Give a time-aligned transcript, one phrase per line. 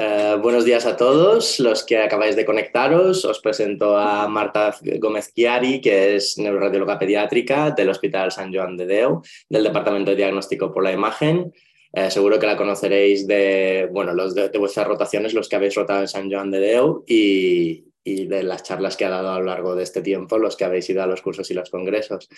[0.00, 3.24] Eh, buenos días a todos los que acabáis de conectaros.
[3.24, 8.86] Os presento a Marta Gómez Chiari, que es neuroradióloga pediátrica del Hospital San Joan de
[8.86, 11.52] Deu, del Departamento de Diagnóstico por la Imagen.
[11.90, 16.02] Eh, seguro que la conoceréis de, bueno, los de, vuestras rotaciones, los que habéis rotado
[16.02, 19.46] en San Joan de Deu y, y de las charlas que ha dado a lo
[19.46, 22.28] largo de este tiempo, los que habéis ido a los cursos y los congresos.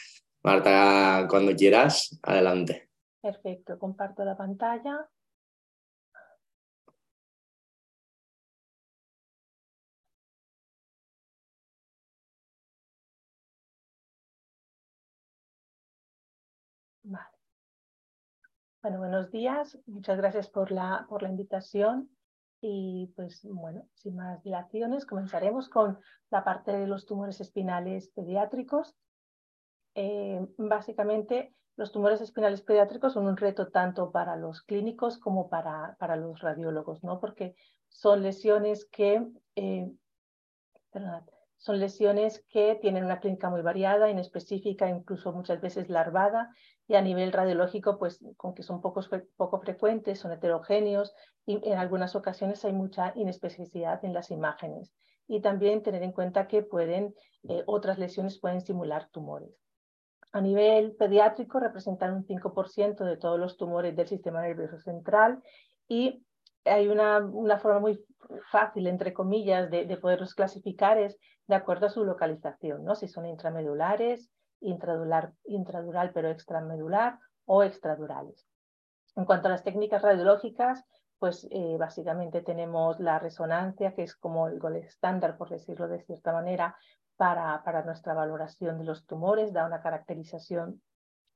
[0.44, 2.88] Marta, cuando quieras, adelante.
[3.20, 5.08] Perfecto, comparto la pantalla.
[18.82, 19.78] Bueno, buenos días.
[19.84, 22.08] Muchas gracias por la, por la invitación.
[22.62, 25.98] Y pues bueno, sin más dilaciones, comenzaremos con
[26.30, 28.96] la parte de los tumores espinales pediátricos.
[29.94, 35.96] Eh, básicamente, los tumores espinales pediátricos son un reto tanto para los clínicos como para,
[35.98, 37.20] para los radiólogos, ¿no?
[37.20, 37.54] Porque
[37.90, 39.92] son lesiones que, eh,
[41.60, 46.48] son lesiones que tienen una clínica muy variada, inespecífica, incluso muchas veces larvada,
[46.88, 51.78] y a nivel radiológico, pues con que son pocos, poco frecuentes, son heterogéneos y en
[51.78, 54.90] algunas ocasiones hay mucha inespecificidad en las imágenes.
[55.28, 57.14] Y también tener en cuenta que pueden,
[57.48, 59.50] eh, otras lesiones pueden simular tumores.
[60.32, 65.42] A nivel pediátrico representan un 5% de todos los tumores del sistema nervioso central
[65.88, 66.24] y
[66.64, 68.04] hay una, una forma muy
[68.50, 72.94] fácil, entre comillas, de, de, poderlos clasificar es de acuerdo a su localización, ¿no?
[72.94, 74.30] si son intramedulares,
[74.60, 78.46] intradural, intradural pero extramedular o extradurales.
[79.16, 80.84] En cuanto a las técnicas radiológicas,
[81.18, 86.02] pues eh, básicamente tenemos la resonancia, que es como el gol estándar, por decirlo de
[86.02, 86.76] cierta manera,
[87.16, 90.80] para, para nuestra valoración de los tumores, da una caracterización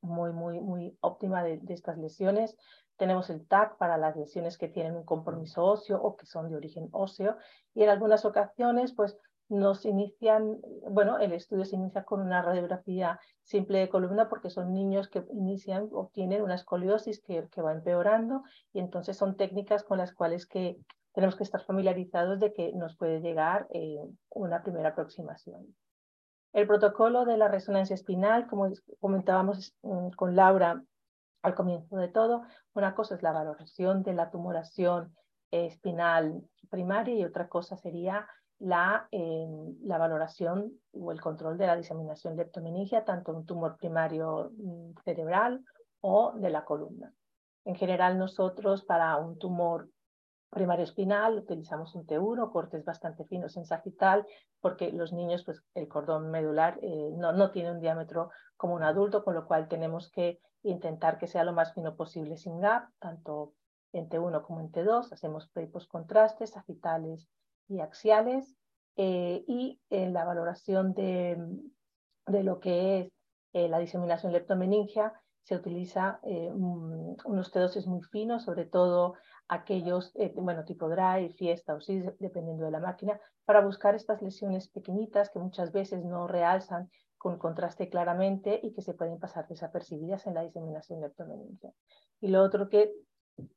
[0.00, 2.56] muy, muy, muy óptima de, estas lesiones.
[2.96, 6.56] Tenemos el TAC para las lesiones que tienen un compromiso óseo o que son de
[6.56, 7.36] origen óseo.
[7.74, 13.20] Y en algunas ocasiones, pues nos inician, bueno, el estudio se inicia con una radiografía
[13.42, 17.72] simple de columna porque son niños que inician o tienen una escoliosis que, que va
[17.72, 20.78] empeorando y entonces son técnicas con las cuales que
[21.12, 23.98] tenemos que estar familiarizados de que nos puede llegar eh,
[24.30, 25.74] una primera aproximación.
[26.52, 30.82] El protocolo de la resonancia espinal, como comentábamos mm, con Laura
[31.44, 35.14] al comienzo de todo, una cosa es la valoración de la tumoración
[35.50, 38.26] espinal primaria y otra cosa sería
[38.58, 44.94] la, la valoración o el control de la diseminación leptomeningia, tanto un tumor primario mm,
[45.04, 45.62] cerebral
[46.00, 47.12] o de la columna.
[47.66, 49.90] En general, nosotros para un tumor
[50.54, 54.26] primario espinal utilizamos un T1, cortes bastante finos en sagital,
[54.60, 58.82] porque los niños, pues el cordón medular eh, no, no tiene un diámetro como un
[58.82, 62.88] adulto, con lo cual tenemos que intentar que sea lo más fino posible sin gap,
[62.98, 63.52] tanto
[63.92, 65.12] en T1 como en T2.
[65.12, 67.28] Hacemos pre contrastes, sagitales
[67.68, 68.56] y axiales
[68.96, 71.36] eh, y en la valoración de,
[72.26, 73.12] de lo que es
[73.52, 75.12] eh, la diseminación leptomeningia
[75.44, 79.14] se utiliza eh, unos T2 muy finos, sobre todo
[79.48, 84.68] aquellos, bueno, tipo dry, fiesta o sí, dependiendo de la máquina, para buscar estas lesiones
[84.68, 90.26] pequeñitas que muchas veces no realzan con contraste claramente y que se pueden pasar desapercibidas
[90.26, 91.72] en la diseminación leptomeningia.
[92.20, 92.92] Y lo otro que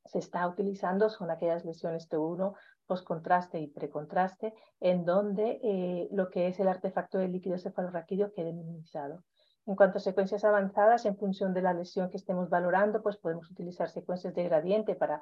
[0.06, 2.56] se está utilizando son aquellas lesiones T1
[2.88, 8.54] postcontraste y precontraste, en donde eh, lo que es el artefacto del líquido cefalorraquídeo quede
[8.54, 9.24] minimizado.
[9.66, 13.52] En cuanto a secuencias avanzadas, en función de la lesión que estemos valorando, pues podemos
[13.52, 15.22] utilizar secuencias de gradiente para,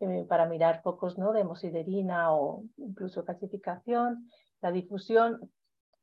[0.00, 1.32] eh, para mirar focos ¿no?
[1.32, 4.28] de hemosiderina o incluso calcificación,
[4.60, 5.50] la difusión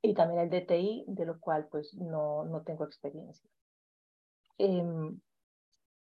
[0.02, 3.50] y también el DTI, de lo cual pues no, no tengo experiencia.
[4.58, 5.20] Em,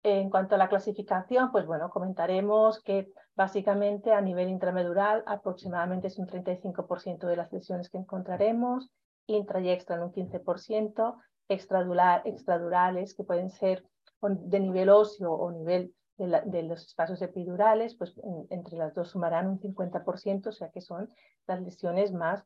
[0.03, 6.19] en cuanto a la clasificación, pues bueno, comentaremos que básicamente a nivel intramedural aproximadamente es
[6.19, 8.91] un 35% de las lesiones que encontraremos,
[9.27, 11.17] intra y extra en un 15%,
[11.49, 13.85] extradurales que pueden ser
[14.21, 19.61] de nivel óseo o nivel de, los espacios epidurales, pues entre las dos sumarán un
[19.61, 21.09] 50%, o sea que son
[21.47, 22.45] las lesiones más,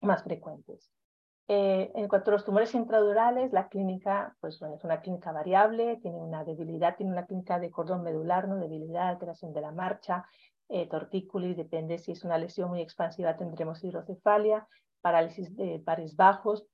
[0.00, 0.90] más frecuentes.
[1.50, 5.96] Eh, en cuanto a los tumores intradurales, la clínica pues, bueno, es una clínica variable,
[6.02, 8.56] tiene una debilidad, tiene una clínica de cordón medular, ¿no?
[8.56, 10.26] debilidad, alteración de la marcha,
[10.68, 14.68] eh, tortícolis, depende si es una lesión muy expansiva tendremos hidrocefalia,
[15.00, 16.66] parálisis de pares bajos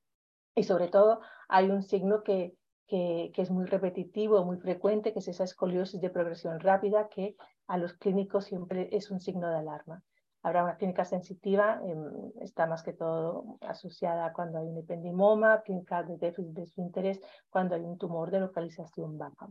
[0.56, 5.28] y sobre todo hay un signo que, que, es muy repetitivo, muy frecuente, que es
[5.28, 7.36] esa escoliosis de progresión rápida que
[7.66, 10.02] a los clínicos siempre es un signo de alarma.
[10.42, 16.02] Habrá una clínica sensitiva, em, está más que todo asociada cuando hay un ependimoma, clínica
[16.02, 19.48] de déficit de su interés, cuando hay un tumor de localización baja.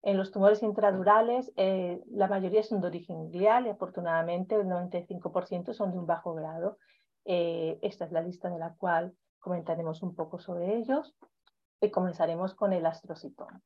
[0.00, 5.74] En los tumores intradurales, eh, la mayoría son de origen glial y afortunadamente el 95%
[5.74, 6.78] son de un bajo grado.
[7.24, 11.14] Eh, esta es la lista de la cual comentaremos un poco sobre ellos
[11.86, 13.60] y comenzaremos con el astrocitoma.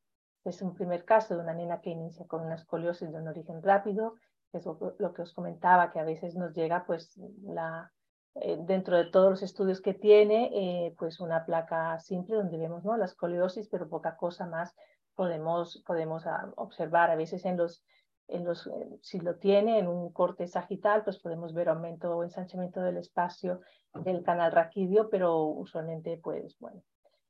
[0.45, 3.63] Es un primer caso de una nena que inicia con una escoliosis de un origen
[3.63, 4.15] rápido,
[4.51, 7.93] que es lo que os comentaba, que a veces nos llega pues la,
[8.37, 12.85] eh, dentro de todos los estudios que tiene, eh, pues una placa simple donde vemos
[12.85, 12.97] ¿no?
[12.97, 14.75] la escoliosis, pero poca cosa más
[15.15, 17.11] podemos, podemos ah, observar.
[17.11, 17.83] A veces en los,
[18.29, 22.25] en los, eh, si lo tiene en un corte sagital, pues podemos ver aumento o
[22.25, 23.61] ensanchamiento del espacio
[23.95, 26.83] del canal raquídeo, pero usualmente, pues bueno.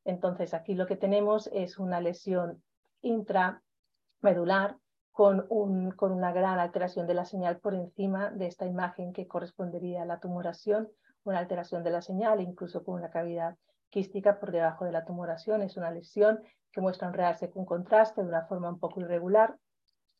[0.06, 2.62] Entonces aquí lo que tenemos es una lesión
[3.02, 4.76] intramedular
[5.10, 9.26] con, un, con una gran alteración de la señal por encima de esta imagen que
[9.26, 10.88] correspondería a la tumoración,
[11.24, 13.56] una alteración de la señal, incluso con una cavidad
[13.90, 15.62] quística por debajo de la tumoración.
[15.62, 19.56] Es una lesión que muestra un realce con contraste de una forma un poco irregular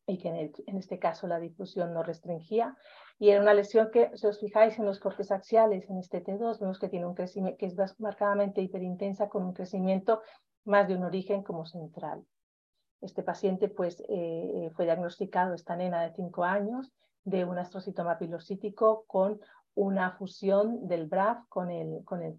[0.06, 2.76] y que en, en, este caso la difusión no restringía.
[3.18, 6.60] Y era una lesión que, si os fijáis en los cortes axiales, en este T2,
[6.60, 10.20] vemos que tiene un crecimiento que es marcadamente hiperintensa con un crecimiento
[10.64, 12.24] más de un origen como central.
[13.00, 16.92] Este paciente pues, eh, fue diagnosticado, esta nena de 5 años,
[17.24, 19.40] de un astrocitoma pilocítico con
[19.74, 22.38] una fusión del BRAF con el, con el.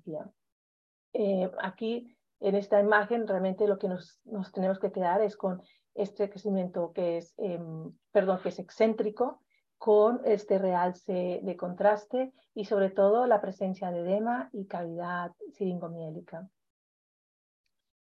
[1.13, 5.62] Eh, aquí, en esta imagen, realmente lo que nos, nos, tenemos que quedar es con
[5.94, 9.41] este crecimiento que es, em, perdón, que es excéntrico,
[9.77, 16.50] con este realce de contraste y sobre todo la presencia de edema y cavidad siringomiélica.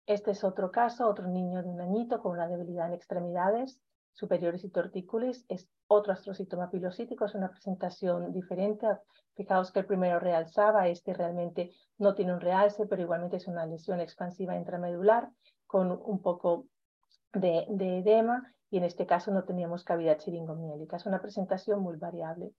[0.07, 3.79] Este es otro caso, otro niño de un añito con una debilidad en extremidades
[4.15, 5.45] superiores y tortícolis.
[5.49, 8.87] Es otro astrocitoma pilocítico, es una presentación diferente.
[9.35, 13.67] Fijaos que el primero realzaba, este realmente no tiene un realce, pero igualmente es una
[13.67, 15.29] lesión expansiva intramedular
[15.67, 16.67] con un poco
[17.35, 20.97] de, de edema y en este caso no teníamos cavidad chiringomiélica.
[20.97, 22.53] Es una presentación muy variable.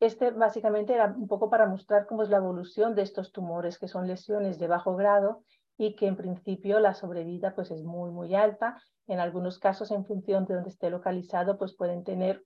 [0.00, 3.88] Este básicamente era un poco para mostrar cómo es la evolución de estos tumores, que
[3.88, 5.44] son lesiones de bajo grado
[5.76, 8.80] y que en principio la sobrevida pues es muy, muy alta.
[9.06, 12.42] En algunos casos, en función de donde esté localizado, pues pueden tener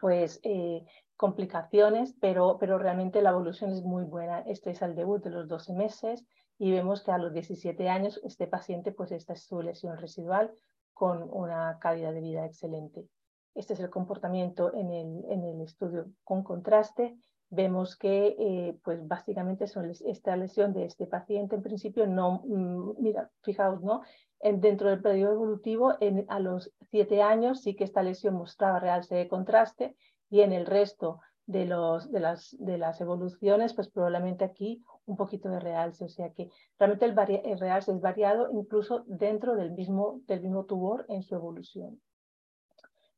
[0.00, 0.84] pues eh,
[1.16, 4.40] complicaciones, pero, pero realmente la evolución es muy buena.
[4.40, 6.26] Este es el debut de los 12 meses
[6.58, 10.52] y vemos que a los 17 años este paciente, pues esta es su lesión residual
[10.96, 13.06] con una calidad de vida excelente.
[13.54, 17.18] Este es el comportamiento en el, en el estudio con contraste
[17.50, 23.02] vemos que eh, pues básicamente son esta lesión de este paciente en principio no, mm,
[23.02, 24.02] mira, fijaos, ¿no?
[24.40, 29.14] dentro del periodo evolutivo, en, a los siete años sí que esta lesión mostraba realce
[29.14, 29.96] de contraste
[30.30, 35.16] y en el resto de, los, de, las, de las evoluciones, pues probablemente aquí un
[35.16, 39.72] poquito de realce, o sea que realmente el, el realce es variado incluso dentro del
[39.72, 42.00] mismo, del mismo tumor en su evolución.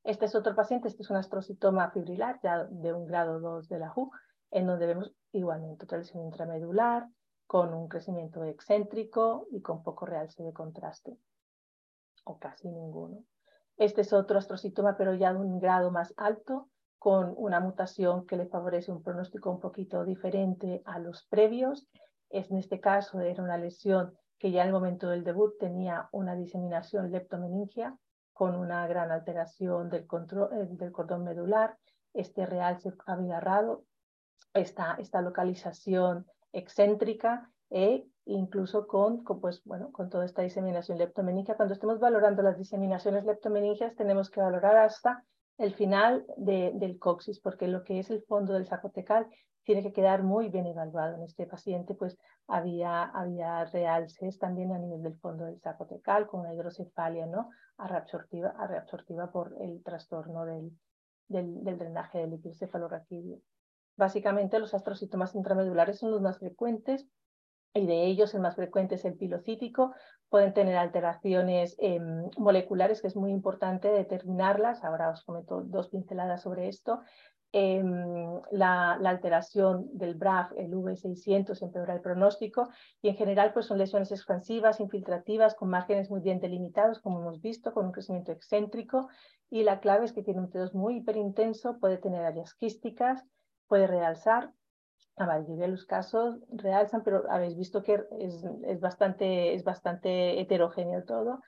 [0.04, 3.78] Este es otro paciente, este es un astrocitoma fibrilar ya de un grado 2 de
[3.78, 4.10] la HU,
[4.50, 7.06] en donde vemos igualmente otra lesión intramedular
[7.46, 11.18] con un crecimiento excéntrico y con poco realce de contraste,
[12.24, 13.24] o casi ninguno.
[13.78, 16.68] Este es otro astrocitoma, pero ya de un grado más alto,
[16.98, 21.88] con una mutación que le favorece un pronóstico un poquito diferente a los previos.
[22.30, 26.34] En este caso era una lesión que ya en el momento del debut tenía una
[26.34, 27.96] diseminación leptomeningia
[28.32, 31.76] con una gran alteración del, control, eh, del cordón medular,
[32.14, 33.84] este realce abigarrado,
[34.54, 41.56] esta, esta localización excéntrica e incluso con, pues, bueno, con toda esta diseminación leptomeningia.
[41.56, 45.24] Cuando estemos valorando las diseminaciones leptomeningias tenemos que valorar hasta
[45.58, 49.26] el final del coxis, porque lo que es el fondo del sacotecal
[49.64, 51.16] tiene que quedar muy bien evaluado.
[51.16, 56.40] En este paciente pues había, había realces también a nivel del fondo del sacotecal con
[56.40, 57.50] una hidrocefalia ¿no?
[57.76, 60.72] reabsortiva, reabsortiva por el trastorno del,
[61.28, 63.40] del, drenaje del líquido cefalorraquídeo.
[63.96, 67.06] Básicamente los astrocitomas intramedulares son los más frecuentes
[67.78, 69.94] y de ellos el más frecuente es el pilocítico.
[70.28, 74.84] Pueden tener alteraciones em, moleculares, que es muy importante determinarlas.
[74.84, 77.00] Ahora os comento dos pinceladas sobre esto.
[77.50, 82.68] Em, la, alteración del BRAF, el V600, empeora el pronóstico
[83.00, 87.40] y en general pues son lesiones expansivas, infiltrativas, con márgenes muy bien delimitados, como hemos
[87.40, 89.08] visto, con un crecimiento excéntrico
[89.50, 93.24] y la clave es que tiene un T2 muy hiperintenso, puede tener áreas quísticas,
[93.66, 94.52] puede realzar.
[95.18, 101.40] La mayoría de los casos realzan, pero habéis visto que es, bastante, heterogéneo todo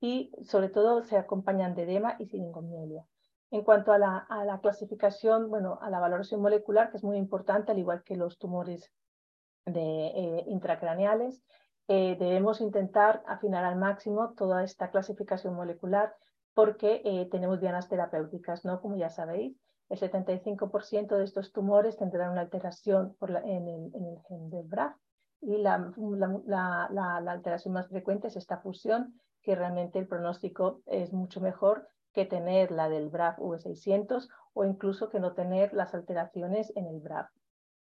[0.00, 3.04] y sobre todo se acompañan de edema y siringomielia.
[3.50, 7.16] En cuanto a la, a la, clasificación, bueno, a la valoración molecular, que es muy
[7.16, 8.92] importante, al igual que los tumores
[9.64, 11.42] de, eh, intracraneales,
[11.88, 16.14] eh, debemos intentar afinar al máximo toda esta clasificación molecular
[16.54, 18.80] porque eh, tenemos dianas terapéuticas, ¿no?
[18.80, 19.56] Como ya sabéis,
[19.88, 24.96] el 75% de estos tumores tendrán una alteración en, el, gen del BRAF
[25.40, 25.92] y la,
[27.28, 32.72] alteración más frecuente es esta fusión, que realmente el pronóstico es mucho mejor que tener
[32.72, 37.30] la del BRAF V600 o incluso que no tener las alteraciones en el BRAF.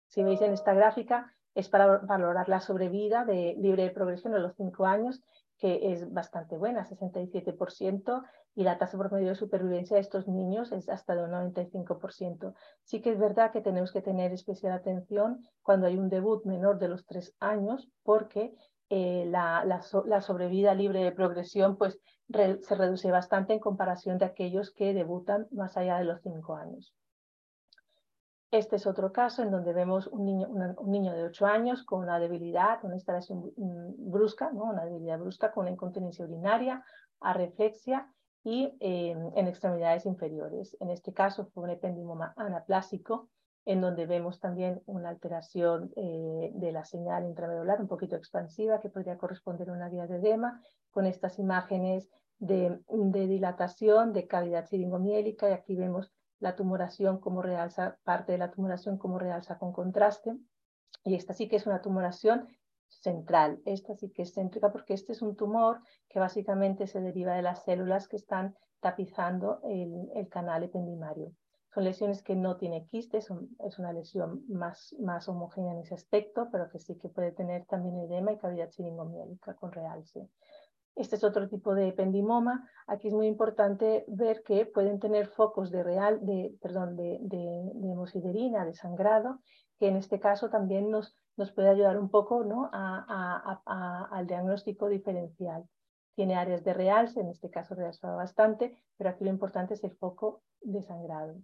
[0.06, 4.38] Si veis en esta gráfica, es para valorar la sobrevida de libre de progresión a
[4.38, 5.22] los 5 años,
[5.60, 8.22] que es bastante buena, 67%,
[8.54, 12.54] y la tasa promedio de supervivencia de estos niños es hasta de un 95%.
[12.82, 16.78] Sí que es verdad que tenemos que tener especial atención cuando hay un debut menor
[16.78, 18.54] de los 3 años, porque
[18.88, 24.72] eh, la, la, sobrevida libre de progresión pues, se reduce bastante en comparación de aquellos
[24.72, 26.92] que debutan más allá de los 5 años.
[28.50, 32.00] Este es otro caso en donde vemos un niño, un niño de 8 años con
[32.00, 34.64] una debilidad, una instalación mm, brusca, ¿no?
[34.64, 36.84] una debilidad brusca con incontinencia urinaria,
[37.20, 40.76] areflexia y eh, en extremidades inferiores.
[40.80, 43.28] En este caso fue un ependimoma anaplásico,
[43.66, 48.88] en donde vemos también una alteración eh, de la señal intramedular un poquito expansiva que
[48.88, 54.66] podría corresponder a una vía de edema, con estas imágenes de, de dilatación, de cavidad
[54.66, 59.72] siringomiélica, y aquí vemos la tumoración como realza, parte de la tumoración como realza con
[59.72, 60.36] contraste.
[61.04, 62.48] Y esta sí que es una tumoración
[62.88, 63.60] central.
[63.64, 67.42] Esta sí que es céntrica porque este es un tumor que básicamente se deriva de
[67.42, 71.32] las células que están tapizando el, canal ependimario.
[71.72, 73.28] Son lesiones que no tiene quistes,
[73.64, 77.64] es una lesión más, más homogénea en ese aspecto, pero que sí que puede tener
[77.66, 80.28] también edema y cavidad siringomiélica con realce.
[80.96, 82.68] Este es otro tipo de ependimoma.
[82.86, 87.90] Aquí es muy importante ver que pueden tener focos de real, de, perdón, de, de,
[87.90, 89.38] hemosiderina, de sangrado,
[89.78, 92.70] que en este caso también nos, nos puede ayudar un poco ¿no?
[92.72, 95.64] al diagnóstico diferencial.
[96.16, 99.92] Tiene áreas de realce, en este caso realza bastante, pero aquí lo importante es el
[99.92, 101.36] foco de sangrado.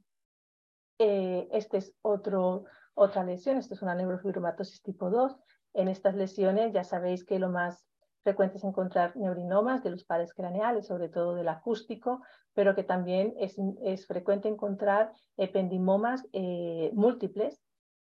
[0.98, 5.36] Eh, este es otro, otra lesión, esto es una neurofibromatosis tipo 2.
[5.74, 7.86] En estas lesiones ya sabéis que lo más
[8.26, 12.22] frecuente es encontrar neurinomas de los pares craneales, sobre todo del acústico,
[12.54, 17.62] pero que también es, es frecuente encontrar ependimomas eh, múltiples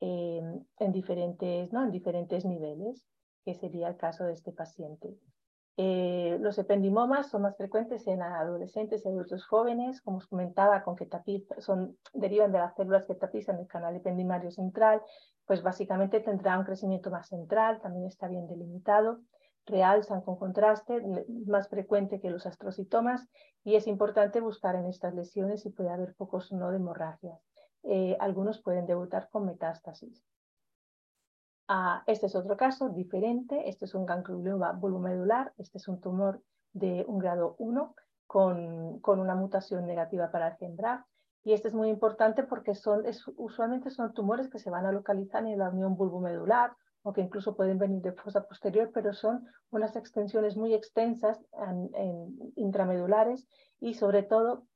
[0.01, 0.41] eh,
[0.79, 1.83] en, diferentes, ¿no?
[1.83, 3.05] en diferentes niveles,
[3.45, 5.17] que sería el caso de este paciente.
[5.77, 10.95] Eh, los ependimomas son más frecuentes en adolescentes y adultos jóvenes, como os comentaba, con
[10.95, 11.09] que
[11.59, 15.03] son, derivan de las células que tapizan el canal ependimario central,
[15.45, 19.19] pues básicamente tendrá un crecimiento más central, también está bien delimitado
[19.67, 21.03] realzan con contraste,
[21.47, 23.27] más frecuente que los astrocitomas,
[23.65, 27.41] y es importante buscar en estas lesiones si puede haber focos o no de hemorragias.
[27.83, 30.25] Eh, algunos pueden debutar con metástasis.
[31.67, 36.43] Ah, este es otro caso diferente, este es un ganglioma bulbomedular, este es un tumor
[36.73, 37.95] de un grado 1
[38.27, 40.77] con, con una mutación negativa para el
[41.45, 43.05] y este es muy importante porque son,
[43.37, 47.55] usualmente son tumores que se van a localizar en la unión bulbomedular o que incluso
[47.55, 51.39] pueden venir de fosa posterior, pero son unas extensiones muy extensas
[51.95, 53.47] en, intramedulares
[53.79, 54.67] y sobre todo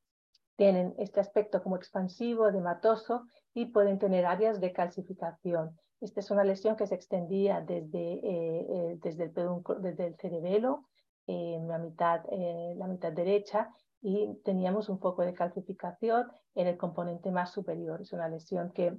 [0.56, 5.74] tienen este aspecto como expansivo, edematoso y pueden tener áreas de calcificación.
[6.02, 10.84] Esta es una lesión que se extendía desde, eh, eh, desde, el, desde el cerebelo,
[11.26, 13.70] en la, mitad, eh, la mitad derecha,
[14.02, 18.02] y teníamos un foco de calcificación en el componente más superior.
[18.02, 18.96] Es una lesión que,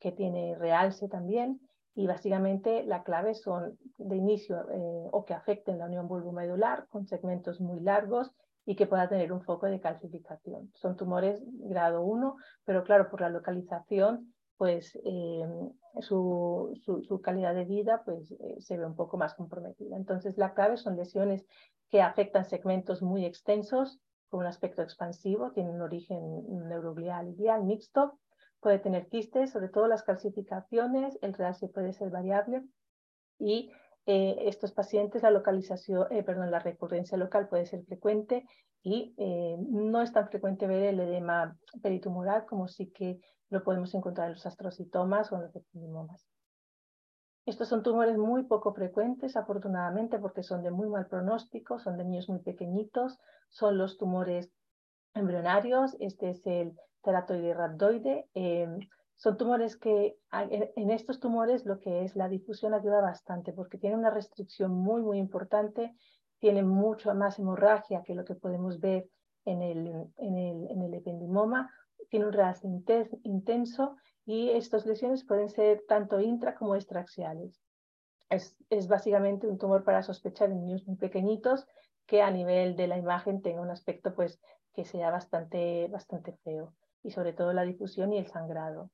[0.00, 1.60] que tiene realce también
[1.94, 7.06] y básicamente la clave son de inicio eh, o que afecten la unión bulbomedular con
[7.06, 8.32] segmentos muy largos
[8.66, 10.70] y que pueda tener un foco de calcificación.
[10.74, 15.46] Son tumores grado 1, pero claro, por la localización, pues eh,
[16.00, 19.96] su, su, calidad de vida pues, eh, se ve un poco más comprometida.
[19.96, 21.46] Entonces, la clave son lesiones
[21.90, 28.18] que afectan segmentos muy extensos con un aspecto expansivo, tienen un origen neuroglial y mixto
[28.64, 32.64] puede tener quistes, sobre todo las calcificaciones, el realce puede ser variable
[33.38, 33.70] y
[34.06, 38.46] eh, estos pacientes la localización, eh, perdón, la recurrencia local puede ser frecuente
[38.82, 43.94] y eh, no es tan frecuente ver el edema peritumoral como sí que lo podemos
[43.94, 46.26] encontrar en los astrocitomas o en los epidimomas.
[47.44, 52.04] Estos son tumores muy poco frecuentes, afortunadamente, porque son de muy mal pronóstico, son de
[52.04, 53.18] niños muy pequeñitos,
[53.50, 54.50] son los tumores
[55.12, 55.94] embrionarios.
[56.00, 58.28] Este es el teratoide rhabdoide.
[58.34, 58.80] Em,
[59.16, 63.96] son tumores que en estos tumores lo que es la difusión ayuda bastante porque tiene
[63.96, 65.94] una restricción muy, muy importante,
[66.40, 69.08] tiene mucho más hemorragia que lo que podemos ver
[69.44, 71.70] en el, en el, en el ependimoma,
[72.10, 72.62] tiene un ras
[73.22, 73.96] intenso
[74.26, 77.62] y estas lesiones pueden ser tanto intra como extraxiales.
[78.30, 81.66] Es, es, básicamente un tumor para sospechar en niños muy pequeñitos
[82.06, 84.40] que a nivel de la imagen tenga un aspecto pues
[84.74, 88.90] que sea bastante, bastante feo y sobre todo la difusión y el sangrado.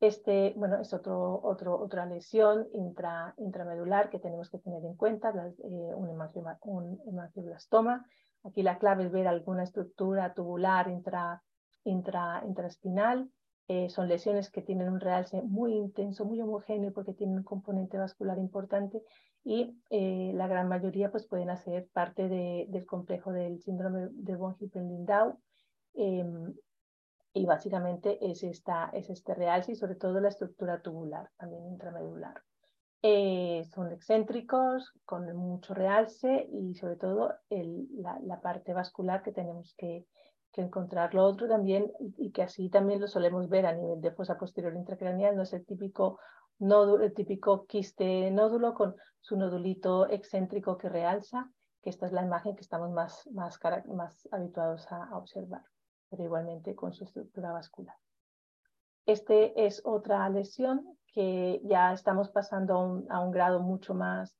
[0.00, 5.30] Este, bueno, es otro, otro, otra lesión intra, intramedular que tenemos que tener en cuenta,
[5.30, 7.20] eh, un.
[8.44, 11.42] Aquí la clave es ver alguna estructura tubular intra,
[11.82, 13.28] intra, intraespinal.
[13.66, 17.98] Eh, son lesiones que tienen un realce muy intenso, muy homogéneo porque tienen un componente
[17.98, 19.02] vascular importante
[19.44, 24.56] y eh, la gran mayoría pues, pueden hacer parte del complejo del síndrome de von
[24.58, 25.38] Hippel-Lindau.
[27.38, 32.42] Y básicamente es, esta, es este realce y sobre todo la estructura tubular, también intramedular.
[33.00, 39.72] Eh, son excéntricos, con mucho realce y sobre todo el, la, parte vascular que tenemos
[39.78, 40.04] que,
[40.52, 41.14] que, encontrar.
[41.14, 44.74] Lo otro también, y que así también lo solemos ver a nivel de fosa posterior
[44.74, 46.18] intracraneal, no es el típico
[46.58, 51.48] nódulo, el típico quiste nódulo con su nodulito excéntrico que realza,
[51.82, 53.60] que esta es la imagen que estamos más, más,
[53.94, 55.62] más habituados a observar
[56.08, 57.96] pero igualmente con su estructura vascular.
[59.06, 64.36] Este es otra lesión que ya estamos pasando a un, grado mucho más,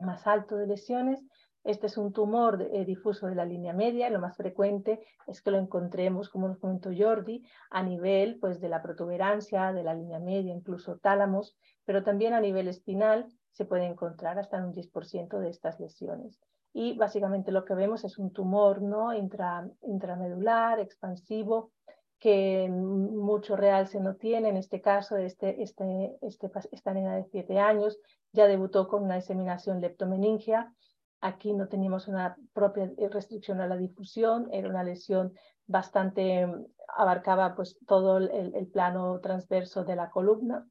[0.00, 1.24] más alto de lesiones.
[1.62, 4.10] Este es un tumor eh, difuso de la línea media.
[4.10, 8.68] Lo más frecuente es que lo encontremos, como nos comentó Jordi, a nivel pues, de
[8.68, 13.86] la protuberancia, de la línea media, incluso tálamos, pero también a nivel espinal se puede
[13.86, 16.42] encontrar hasta un 10% de estas lesiones
[16.74, 19.12] y básicamente lo que vemos es un tumor ¿no?
[19.12, 21.72] intramedular, expansivo,
[22.18, 24.48] que mucho real se no tiene.
[24.48, 27.98] En este caso, este, este, este, esta nena de 7 años
[28.32, 30.72] ya debutó con una diseminación leptomeningia.
[31.20, 35.34] Aquí no teníamos una propia restricción a la difusión, era una lesión
[35.66, 36.48] bastante,
[36.96, 40.66] abarcaba pues todo el, el plano transverso de la columna.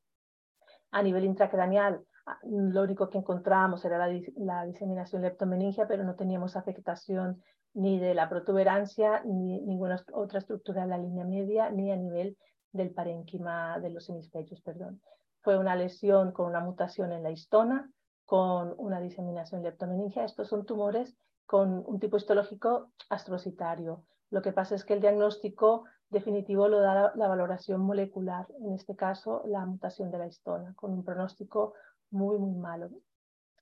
[0.89, 2.05] A nivel intracraneal,
[2.43, 3.97] lo único que encontramos era
[4.37, 7.41] la, diseminación leptomeningia, pero no teníamos afectación
[7.73, 12.37] ni de la protuberancia, ni ninguna otra estructura de la línea media, ni a nivel
[12.71, 14.61] del parénquima de los hemisferios.
[14.61, 15.01] Perdón.
[15.41, 17.89] Fue una lesión con una mutación en la histona,
[18.25, 20.23] con una diseminación leptomeningia.
[20.23, 24.03] Estos son tumores con un tipo histológico astrocitario.
[24.29, 28.95] Lo que pasa es que el diagnóstico definitivo lo da la valoración molecular, en este
[28.95, 31.73] caso la mutación de la histona, con un pronóstico
[32.11, 32.89] muy, muy malo.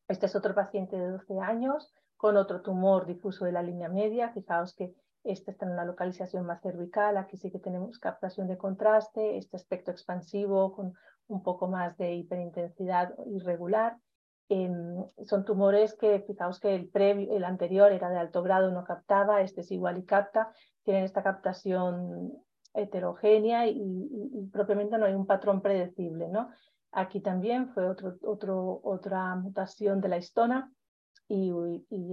[0.08, 4.30] Este es otro paciente de 12 años con otro tumor difuso de la línea media.
[4.30, 8.58] Fijaos que este está en una localización más cervical, aquí sí que tenemos captación de
[8.58, 10.94] contraste, este aspecto expansivo con
[11.28, 13.98] un poco más de hiperintensidad irregular.
[14.50, 18.84] Em, son tumores que, fijaos que el, previo, el anterior era de alto grado, no
[18.84, 20.52] captaba, este es igual y capta,
[20.84, 22.34] tienen esta captación
[22.74, 26.50] heterogénea y, y propiamente no hay un patrón predecible, ¿no?
[26.91, 30.71] Aquí también fue otro, otra mutación de la histona
[31.28, 31.54] y,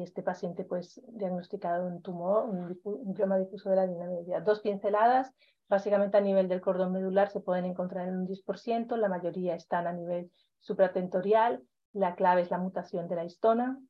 [0.03, 4.41] este paciente pues diagnosticado un tumor, un, un difuso de la media.
[4.41, 5.33] Dos pinceladas,
[5.69, 9.87] básicamente a nivel del cordón medular se pueden encontrar en un 10%, la mayoría están
[9.87, 11.63] a nivel supratentorial,
[11.93, 13.81] la clave es la mutación de la histona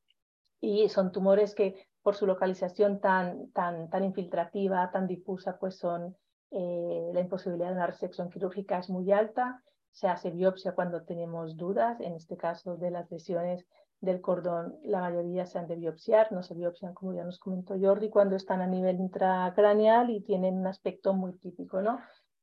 [0.61, 6.15] y son tumores que por su localización tan, tan, tan infiltrativa, tan difusa, pues son
[6.51, 9.61] eh, la imposibilidad de una resección quirúrgica es muy alta
[9.97, 13.65] se hace biopsia cuando tenemos dudas, en este caso de las lesiones
[13.99, 17.73] del cordón, la mayoría se han de biopsiar, no se biopsian como ya nos comentó
[17.81, 21.99] Jordi, cuando están a nivel intracraneal y tienen un aspecto muy típico, ¿no?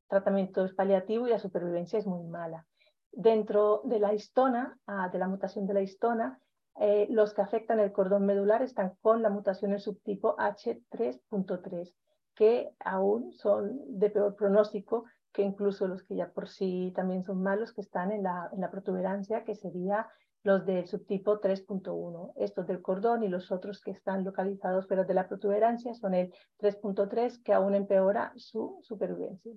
[0.09, 2.67] tratamiento es paliativo y la supervivencia es muy mala.
[3.13, 6.37] Dentro de la histona, ah, de la mutación de la histona,
[6.81, 11.95] eh, los que afectan el cordón medular están con la mutación en subtipo H3.3,
[12.35, 17.43] que aún son de peor pronóstico que incluso los que ya por sí también son
[17.43, 20.07] malos, que están en la, en la protuberancia, que sería
[20.43, 22.31] los del subtipo 3.1.
[22.37, 26.33] Estos del cordón y los otros que están localizados pero de la protuberancia son el
[26.59, 29.51] 3.3, que aún empeora su supervivencia.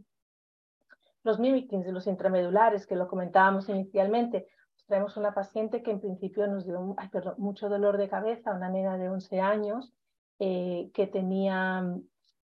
[1.23, 6.01] Los mimikins de los intramedulares, que lo comentábamos inicialmente, pues traemos una paciente que en
[6.01, 6.97] principio nos dio
[7.37, 9.93] mucho dolor de cabeza, una nena de 11 años,
[10.41, 11.85] eh, que tenía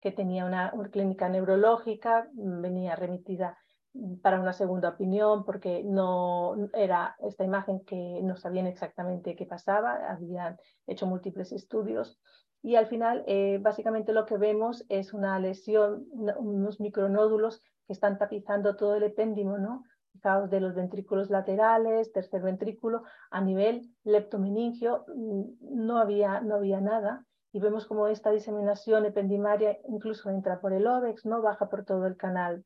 [0.03, 3.57] que tenía una, clínica neurológica, mm, venía remitida
[3.93, 9.45] mm, para una segunda opinión porque no era esta imagen que no sabían exactamente qué
[9.45, 12.19] pasaba, habían hecho múltiples estudios
[12.61, 18.17] y al final eh, básicamente lo que vemos es una lesión, unos micronódulos que están
[18.17, 19.83] tapizando todo el epéndimo, ¿no?
[20.11, 26.81] Fijaos de los ventrículos laterales, tercer ventrículo, a nivel leptomeningio mm, no había, no había
[26.81, 31.85] nada y vemos como esta diseminación ependimaria incluso entra por el óvex, no baja por
[31.85, 32.65] todo el canal,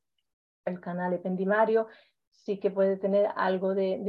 [0.63, 1.87] el canal ependimario,
[2.31, 3.99] sí que puede tener algo de,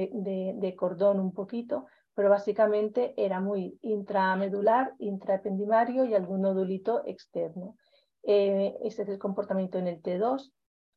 [0.57, 7.77] de, cordón un poquito, pero básicamente era muy intramedular, intraependimario y algún nodulito externo.
[8.23, 10.53] Eh, este es el comportamiento en el T2.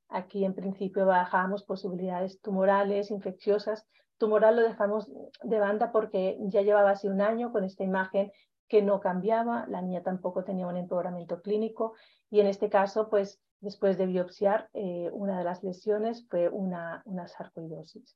[0.09, 3.87] Aquí en principio bajamos posibilidades tumorales, infecciosas.
[4.19, 5.09] Tumoral lo dejamos
[5.41, 8.31] de banda porque ya llevaba así un año con esta imagen
[8.71, 11.93] que no cambiaba, la niña tampoco tenía un empeoramiento clínico
[12.29, 17.01] y en este caso, pues después de biopsiar, eh, una de las lesiones fue una,
[17.03, 18.15] una sarcoidosis.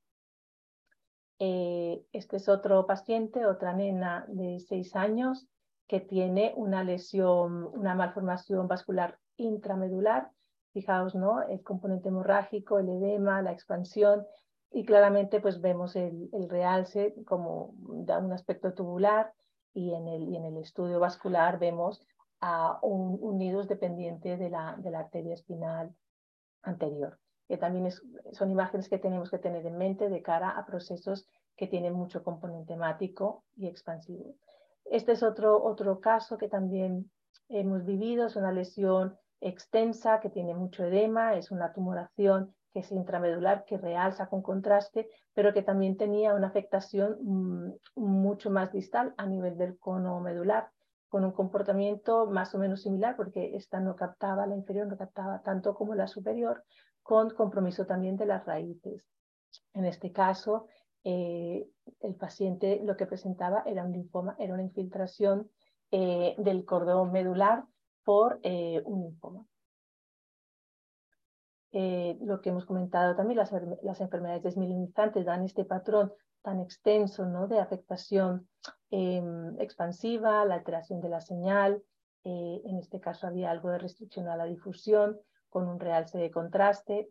[1.39, 5.45] Eh, este es otro paciente, otra nena de seis años
[5.87, 10.31] que tiene una lesión, una malformación vascular intramedular.
[10.71, 11.41] Fijaos, ¿no?
[11.41, 14.25] El componente hemorrágico, el edema, la expansión
[14.71, 19.33] y claramente pues vemos el realce como da un aspecto tubular
[19.75, 22.01] y en el, en el estudio vascular vemos
[22.39, 25.93] a un, unidos dependiente de la, de la arteria espinal
[26.63, 27.19] anterior.
[27.47, 27.91] Que también
[28.31, 32.23] son imágenes que tenemos que tener en mente de cara a procesos que tienen mucho
[32.23, 34.35] componente hemático y expansivo.
[34.85, 37.11] Este es otro, otro caso que también
[37.49, 42.91] hemos vivido, es una lesión extensa que tiene mucho edema, es una tumoración que es
[42.91, 49.13] intramedular, que realza con contraste, pero que también tenía una afectación mm, mucho más distal
[49.15, 50.69] a nivel del cono medular,
[51.07, 55.41] con un comportamiento más o menos similar, porque esta no captaba, la inferior no captaba
[55.41, 56.65] tanto como la superior,
[57.01, 59.07] con compromiso también de las raíces.
[59.73, 60.65] En este caso,
[61.05, 61.65] eh,
[62.01, 65.49] el paciente lo que presentaba era un linfoma, era una infiltración
[65.91, 67.63] eh, del cordón medular
[68.03, 69.45] por eh, un linfoma.
[71.77, 73.51] Eh, lo que hemos comentado también, las,
[73.83, 77.49] las, enfermedades desmilinizantes dan este patrón tan extenso ¿no?
[77.49, 78.47] de afectación
[78.91, 81.83] em, expansiva, la alteración de la señal,
[82.23, 86.31] eh, en este caso había algo de restricción a la difusión con un realce de
[86.31, 87.09] contraste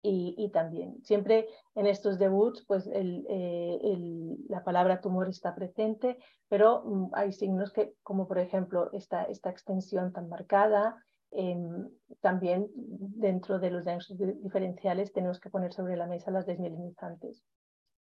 [0.00, 5.56] y, y también siempre en estos debuts pues el, eh, el, la palabra tumor está
[5.56, 6.18] presente,
[6.48, 11.88] pero mm, hay signos que como por ejemplo esta, esta extensión tan marcada, Em,
[12.20, 17.42] también dentro de los diagnósticos diferenciales tenemos que poner sobre la mesa las desmielinizantes.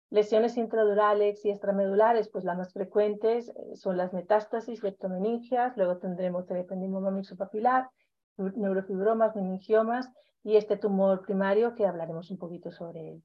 [0.09, 6.51] Lesiones intradurales y extramedulares, pues las más frecuentes eh, son las metástasis, leptomeningias, luego tendremos
[6.51, 7.89] el ependimoma mixopapilar,
[8.39, 10.11] neurofibromas, meningiomas
[10.43, 13.23] y este tumor primario que hablaremos un poquito sobre él.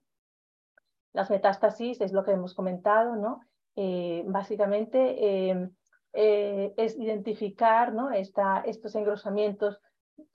[1.13, 3.39] Las metástasis es lo que hemos comentado, ¿no?
[3.77, 5.71] Eh, básicamente em,
[6.17, 8.11] eh, es identificar ¿no?
[8.11, 9.81] Esta, estos engrosamientos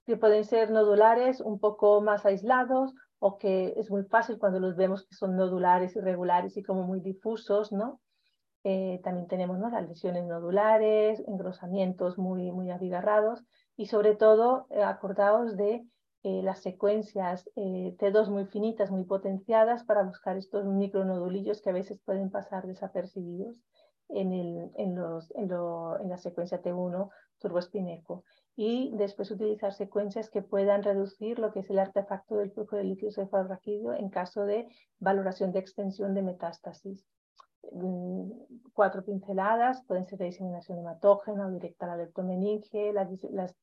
[0.04, 4.76] que pueden ser nodulares un poco más aislados o que es muy fácil cuando los
[4.76, 8.00] vemos que son nodulares, irregulares y como muy difusos, ¿no?
[8.62, 9.70] Eh, también tenemos ¿no?
[9.70, 13.42] las lesiones nodulares, engrosamientos muy, muy abigarrados
[13.74, 15.82] y sobre todo eh, acordaos de
[16.22, 22.30] las secuencias T2 muy finitas, muy potenciadas para buscar estos micronodulillos que a veces pueden
[22.30, 23.56] pasar desapercibidos
[24.14, 28.24] en, el, en, los, en, lo, en la secuencia T1 turboespineco
[28.56, 32.84] y después utilizar secuencias que puedan reducir lo que es el artefacto del flujo de
[32.84, 34.68] líquido cefalorraquídeo en caso de
[34.98, 37.06] valoración de extensión de metástasis.
[37.72, 38.30] Mm,
[38.72, 43.56] cuatro pinceladas, pueden ser de diseminación hematógena o directa a la leptomeninge, las, las,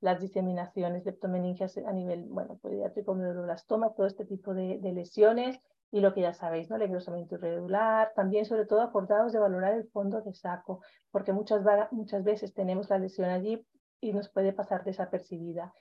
[0.00, 5.60] las diseminaciones leptomeningias a nivel bueno, pediátrico, medulloblastoma, todo este tipo de, de lesiones,
[5.92, 6.76] y lo que ya sabéis, ¿no?
[6.76, 11.62] el engrosamiento irregular, también sobre todo acordados de valorar el fondo de saco, porque muchas,
[12.24, 13.62] veces tenemos la lesión allí
[14.00, 15.74] y nos puede pasar desapercibida.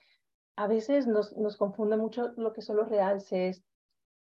[0.57, 3.63] A veces nos, confunde mucho lo que son los realces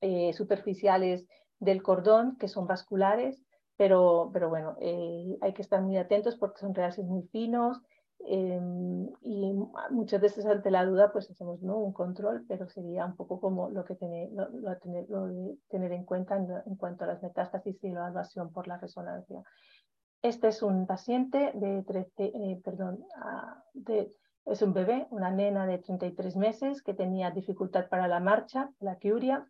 [0.00, 1.26] eh, superficiales
[1.60, 3.44] del cordón, que son vasculares,
[3.76, 7.78] pero, pero bueno, eh, hay que estar muy atentos porque son realces muy finos,
[8.26, 9.52] Em, y
[9.90, 11.76] muchas veces ante la duda pues hacemos ¿no?
[11.76, 14.30] un control, pero sería un poco como lo que tener,
[14.80, 15.06] tener,
[15.68, 19.42] tener en cuenta en, cuanto a las metástasis y la evaluación por la resonancia.
[20.22, 23.04] Este es un paciente de 13, eh, perdón,
[23.74, 24.10] de,
[24.46, 28.96] es un bebé, una nena de 33 meses que tenía dificultad para la marcha, la
[28.96, 29.46] quiuria,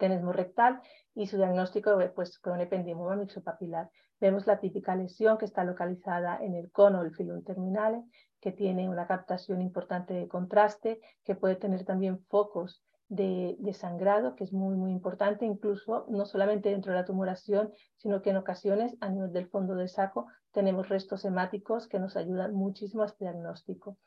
[0.00, 0.80] tenesmo rectal
[1.14, 3.88] y su diagnóstico pues, fue un ependimoma mixopapilar.
[4.20, 8.02] Vemos la típica lesión que está localizada en el cono del filum terminale,
[8.40, 14.44] que tiene una captación importante de contraste, que puede tener también focos de, sangrado, que
[14.44, 18.96] es muy, muy importante, incluso no solamente dentro de la tumoración, sino que en ocasiones
[19.00, 23.24] a nivel del fondo del saco tenemos restos hemáticos que nos ayudan muchísimo a este
[23.24, 23.98] diagnóstico.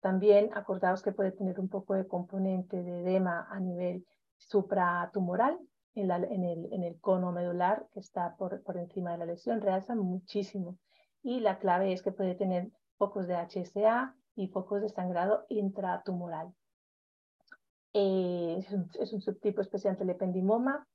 [0.00, 4.06] También acordaos que puede tener un poco de componente de edema a nivel
[4.38, 5.58] supratumoral,
[5.96, 10.78] en, el, en el, cono medular que está por, encima de la lesión, realza muchísimo.
[11.22, 16.52] Y la clave es que puede tener focos de HSA y focos de sangrado intratumoral.
[17.94, 20.86] Eh, es, un, es, un, subtipo especial del ependimoma.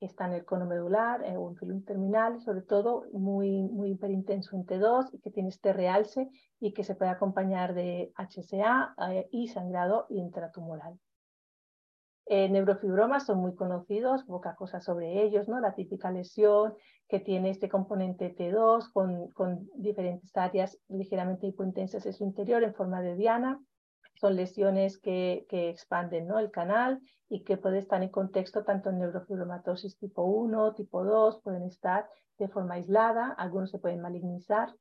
[0.00, 4.56] está en el cono medular eh, o en filum terminal, sobre todo muy, muy hiperintenso
[4.56, 9.28] en T2 y que tiene este realce y que se puede acompañar de HSA eh,
[9.30, 10.98] y sangrado intratumoral.
[12.30, 15.60] Eh, neurofibromas son muy conocidos, poca cosa sobre ellos, ¿no?
[15.60, 16.74] La típica lesión
[17.08, 23.00] que tiene este componente T2 con, diferentes áreas ligeramente hipointensas en su interior en forma
[23.00, 23.58] de diana.
[24.16, 26.38] Son lesiones que, que expanden ¿no?
[26.38, 31.40] el canal y que pueden estar en contexto tanto en neurofibromatosis tipo 1, tipo 2,
[31.42, 34.74] pueden estar de forma aislada, algunos se pueden malignizar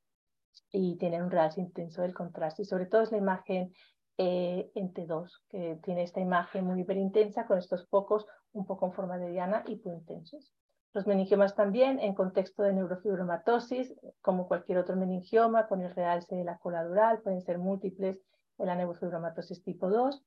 [0.69, 2.63] y tienen un realce intenso del contraste.
[2.63, 3.71] Y sobre todo es la imagen
[4.17, 8.93] eh, en T2, que tiene esta imagen muy hiperintensa con estos pocos un poco en
[8.93, 10.51] forma de diana y muy intensos.
[10.93, 16.43] Los meningiomas también en contexto de neurofibromatosis, como cualquier otro meningioma, con el realce de
[16.43, 18.19] la cola dural, pueden ser múltiples
[18.57, 20.23] en la neurofibromatosis tipo 2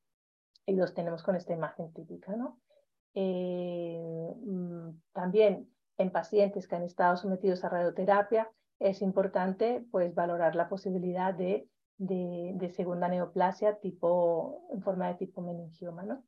[0.66, 2.36] y los tenemos con esta imagen típica.
[2.36, 2.60] ¿no?
[3.14, 4.00] Eh,
[4.44, 8.48] mm, también en pacientes que han estado sometidos a radioterapia
[8.78, 11.68] es importante pues, valorar la posibilidad de
[12.00, 16.02] de, segunda neoplasia tipo, en forma de tipo meningioma.
[16.02, 16.24] ¿no?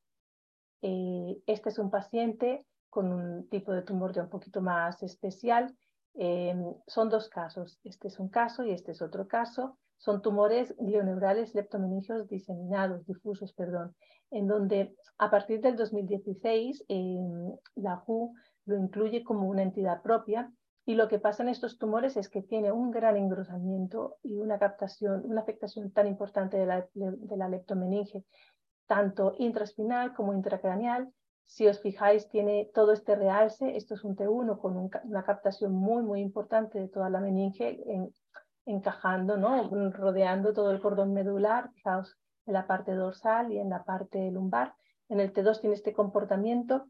[0.82, 5.74] Eh, este es un paciente con un tipo de tumor ya un poquito más especial.
[6.14, 6.54] Eh,
[6.86, 9.78] son dos casos, este es un caso y este es otro caso.
[9.96, 13.94] Son tumores glioneurales leptomeningios diseminados, difusos, perdón,
[14.30, 17.16] en donde a partir del 2016 eh,
[17.76, 18.32] la WHO
[18.66, 20.52] lo incluye como una entidad propia
[20.84, 24.58] y lo que pasa en estos tumores es que tiene un gran engrosamiento y una
[24.58, 28.24] captación, una afectación tan importante de la, de leptomeninge,
[28.86, 31.12] tanto intraspinal como intracraneal.
[31.44, 36.02] Si os fijáis, tiene todo este realce, esto es un T1 con una captación muy,
[36.02, 37.80] muy importante de toda la meninge,
[38.64, 39.68] encajando, ¿no?
[39.90, 42.16] rodeando todo el cordón medular, fijaos,
[42.46, 44.74] en la parte dorsal y en la parte lumbar.
[45.08, 46.86] En el T2 tiene este comportamiento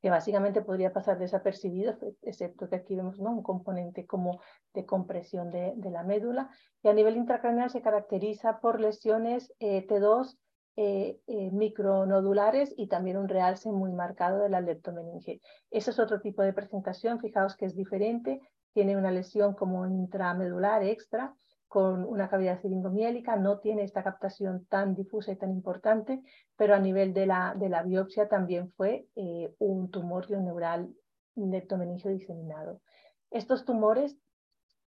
[0.00, 3.30] que básicamente podría pasar desapercibido, excepto que aquí vemos ¿no?
[3.30, 4.40] un componente como
[4.72, 6.50] de compresión de, la médula.
[6.82, 10.38] Y a nivel intracraneal se caracteriza por lesiones eh, T2
[10.76, 15.40] eh, eh, micronodulares y también un realce muy marcado de la leptomeninge.
[15.70, 18.40] Ese es otro tipo de presentación, fijaos que es diferente,
[18.72, 21.34] tiene una lesión como intramedular extra,
[21.70, 26.20] con una cavidad ciringomiélica, no tiene esta captación tan difusa y tan importante,
[26.56, 30.92] pero a nivel de la, de la biopsia también fue eh, un tumor neural
[31.36, 32.80] leptomeningio diseminado.
[33.30, 34.18] Estos tumores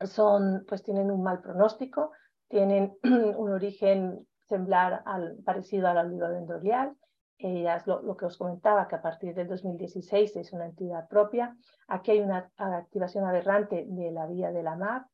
[0.01, 2.13] son, pues tienen un mal pronóstico,
[2.49, 2.97] tienen
[3.37, 6.97] un origen semblar al, parecido al oligodendrolial,
[7.37, 11.07] eh, es lo, lo, que os comentaba, que a partir del 2016 es una entidad
[11.09, 11.55] propia.
[11.89, 15.07] Aquí hay una activación aberrante de la vía de la MAP,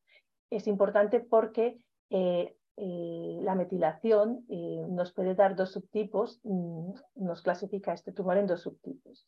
[0.51, 1.79] es importante porque
[2.11, 8.37] eh, eh, la metilación eh, nos puede dar dos subtipos, mm, nos clasifica este tumor
[8.37, 9.27] en dos subtipos.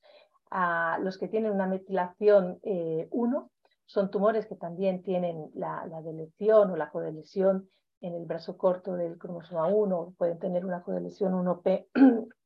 [1.00, 3.50] Los que tienen una metilación 1
[3.84, 7.68] son tumores que también tienen la, la deleción o la codelesión
[8.00, 11.88] en el brazo corto del cromosoma 1, pueden tener una codelesión 1P,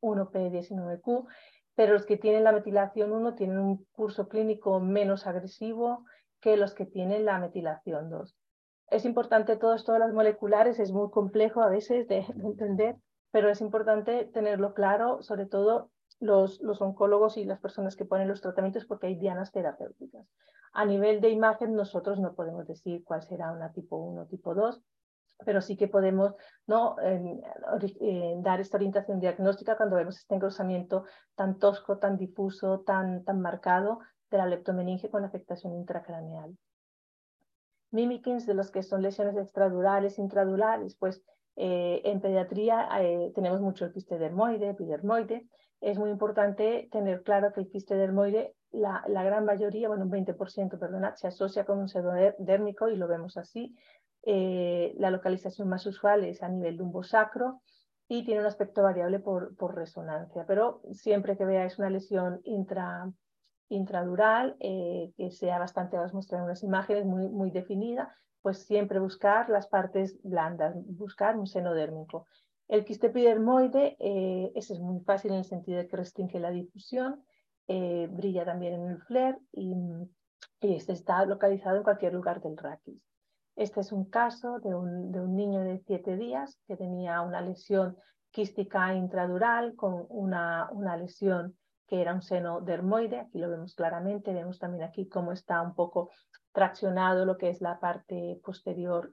[0.00, 1.26] 1P19Q,
[1.76, 6.04] pero los que tienen la metilación 1 tienen un curso clínico menos agresivo
[6.40, 8.36] que los que tienen la metilación 2
[8.92, 12.96] es importante todo esto de las moleculares, es muy complejo a veces de, entender,
[13.30, 18.28] pero es importante tenerlo claro, sobre todo los, los, oncólogos y las personas que ponen
[18.28, 20.26] los tratamientos porque hay dianas terapéuticas.
[20.74, 24.54] A nivel de imagen nosotros no podemos decir cuál será una tipo 1 o tipo
[24.54, 24.82] 2,
[25.44, 26.34] pero sí que podemos
[26.66, 26.96] ¿no?
[28.42, 34.00] Dar esta orientación diagnóstica cuando vemos este engrosamiento tan tosco, tan difuso, tan, tan marcado
[34.30, 36.56] de la leptomeninge con afectación intracraneal
[37.92, 41.22] mimikins de los que son lesiones extradurales, intradurales, pues
[41.56, 45.46] eh, en pediatría eh, tenemos mucho el quiste dermoide, epidermoide.
[45.80, 50.10] Es muy importante tener claro que el quiste dermoide, la, la gran mayoría, bueno, un
[50.10, 53.76] 20%, perdona, se asocia con un pseudodérmico y lo vemos así.
[54.24, 57.60] Eh, la localización más usual es a nivel lumbosacro
[58.08, 63.10] y tiene un aspecto variable por, por resonancia, pero siempre que veáis una lesión intra,
[63.72, 68.98] intradural, eh, que sea bastante, vamos a mostrar unas imágenes muy, muy definida, pues siempre
[68.98, 72.26] buscar las partes blandas, buscar un seno dérmico.
[72.68, 76.50] El quiste epidermoide, eh, ese es muy fácil en el sentido de que restringe la
[76.50, 77.22] difusión,
[77.68, 79.74] eh, brilla también en el flare y,
[80.60, 83.00] y, este está localizado en cualquier lugar del raquis.
[83.56, 87.40] Este es un caso de un, de un niño de 7 días que tenía una
[87.40, 87.96] lesión
[88.30, 91.56] quística intradural con una, una lesión
[91.92, 95.74] que era un seno dermoide, aquí lo vemos claramente, vemos también aquí cómo está un
[95.74, 96.08] poco
[96.50, 99.12] traccionado lo que es la parte posterior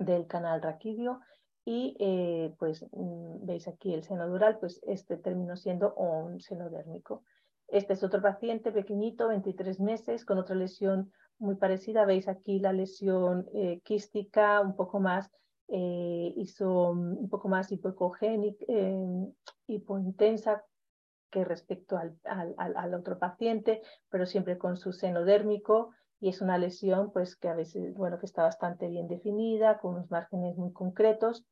[0.00, 1.20] del canal raquídeo
[1.64, 6.70] y eh, pues mm, veis aquí el seno dural, pues este terminó siendo un seno
[6.70, 7.22] dérmico.
[7.68, 12.04] Este es otro paciente pequeñito, 23 meses, con otra lesión muy parecida.
[12.04, 15.30] Veis aquí la lesión eh, quística, un poco más,
[15.68, 19.06] eh, hizo, un poco más hipoecogénica, eh,
[19.68, 20.64] hipointensa
[21.32, 22.14] que respecto al,
[22.58, 25.90] al, otro paciente, pero siempre con su seno dérmico
[26.20, 29.94] y es una lesión pues que a veces, bueno, que está bastante bien definida, con
[29.94, 31.44] unos márgenes muy concretos.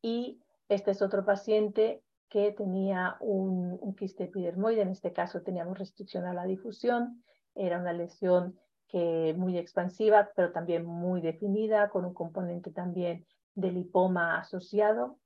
[0.00, 6.24] Y este es otro paciente que tenía un, quiste epidermoide, en este caso teníamos restricción
[6.24, 7.22] a la difusión,
[7.54, 13.72] era una lesión que muy expansiva, pero también muy definida, con un componente también de
[13.72, 15.18] lipoma asociado,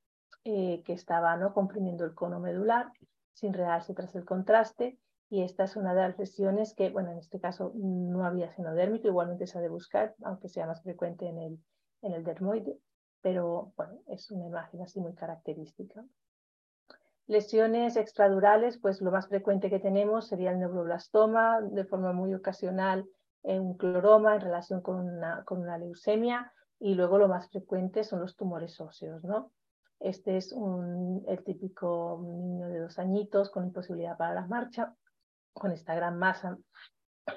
[0.43, 1.53] eh, que estaba ¿no?
[1.53, 2.91] comprimiendo el cono medular,
[3.37, 7.19] sin realce tras el contraste, y esta es una de las lesiones que, bueno, en
[7.19, 11.27] este caso no había seno dérmico, igualmente se ha de buscar, aunque sea más frecuente
[11.27, 11.59] en el,
[12.01, 12.79] en el dermoide,
[13.21, 16.03] pero bueno, es una imagen así muy característica.
[17.27, 23.05] Lesiones extradurales, pues lo más frecuente que tenemos sería el neuroblastoma, de forma muy ocasional
[23.43, 28.21] un cloroma en relación con una, con una leucemia, y luego lo más frecuente son
[28.21, 29.53] los tumores óseos, ¿no?
[30.01, 34.95] Este es un, el típico niño de dos añitos con imposibilidad para la marcha,
[35.53, 36.59] con esta gran masa,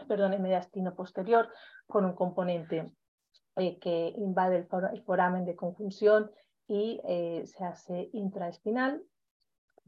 [0.07, 1.49] perdón, en mediastino posterior,
[1.87, 2.93] con un componente
[3.55, 6.31] eh, que invade el, foramen de conjunción
[6.67, 9.03] y eh, se hace intraespinal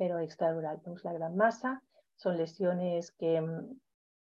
[0.02, 0.82] pero extradural.
[0.84, 1.84] Vemos la gran masa,
[2.16, 3.80] son lesiones que, mm,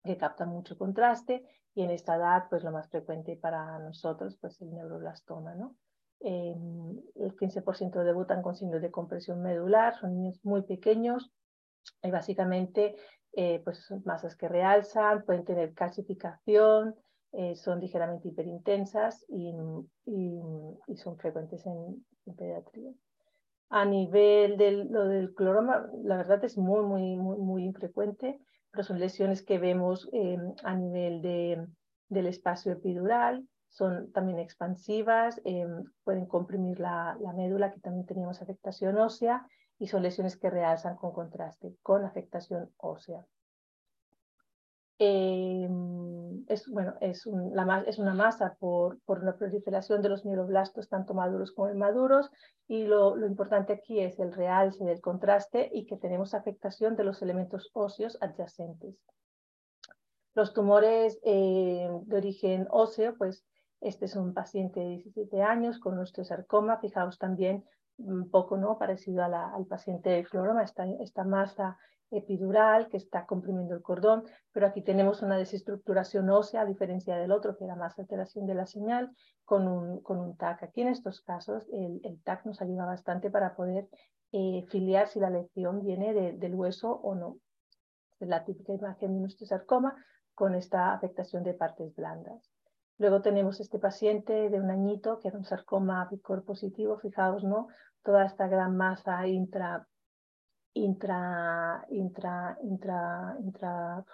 [0.03, 4.61] que captan mucho contraste y en esta edad, pues lo más frecuente para nosotros, pues
[4.61, 5.75] el neuroblastoma, ¿no?
[6.25, 11.33] Em, el 15% debutan con signos de compresión medular, son niños muy pequeños
[12.01, 12.95] y básicamente
[13.33, 16.95] eh, pues son masas que realzan, pueden tener calcificación,
[17.33, 19.53] eh, son ligeramente hiperintensas y,
[20.05, 22.91] y, son frecuentes en, en pediatría.
[23.69, 28.39] A nivel de lo del cloroma, la verdad es muy, muy, muy, muy infrecuente,
[28.71, 31.67] pero son lesiones que vemos eh, a nivel de,
[32.07, 35.67] del espacio epidural, son también expansivas, eh,
[36.03, 39.45] pueden comprimir la, la, médula, que también teníamos afectación ósea,
[39.79, 43.25] y son lesiones que realzan con contraste, con afectación ósea.
[44.99, 50.87] Em, es, bueno, es, la, es, una masa por, por una proliferación de los mieloblastos,
[50.87, 52.29] tanto maduros como inmaduros,
[52.67, 57.05] y lo, lo, importante aquí es el realce del contraste y que tenemos afectación de
[57.05, 58.95] los elementos óseos adyacentes.
[60.35, 63.43] Los tumores eh, de origen óseo, pues
[63.83, 67.65] este es un paciente de 17 años con osteosarcoma, fijaos también
[67.97, 68.77] un poco ¿no?
[68.77, 71.77] parecido al paciente de floroma, esta, masa
[72.09, 77.31] epidural que está comprimiendo el cordón, pero aquí tenemos una desestructuración ósea a diferencia del
[77.31, 79.11] otro que era más alteración de la señal
[79.45, 80.63] con un, con un TAC.
[80.63, 83.89] Aquí en estos casos el, el TAC nos ayuda bastante para poder
[84.31, 87.37] eh, filiar si la lesión viene del hueso o no.
[88.19, 89.95] Es la típica imagen de un sarcoma
[90.35, 92.52] con esta afectación de partes blandas.
[92.97, 97.67] Luego tenemos este paciente de un añito que era un sarcoma picor positivo, fijaos, ¿no?
[98.03, 99.87] Toda esta gran masa intra
[100.73, 104.05] intra, intra, intra, intra,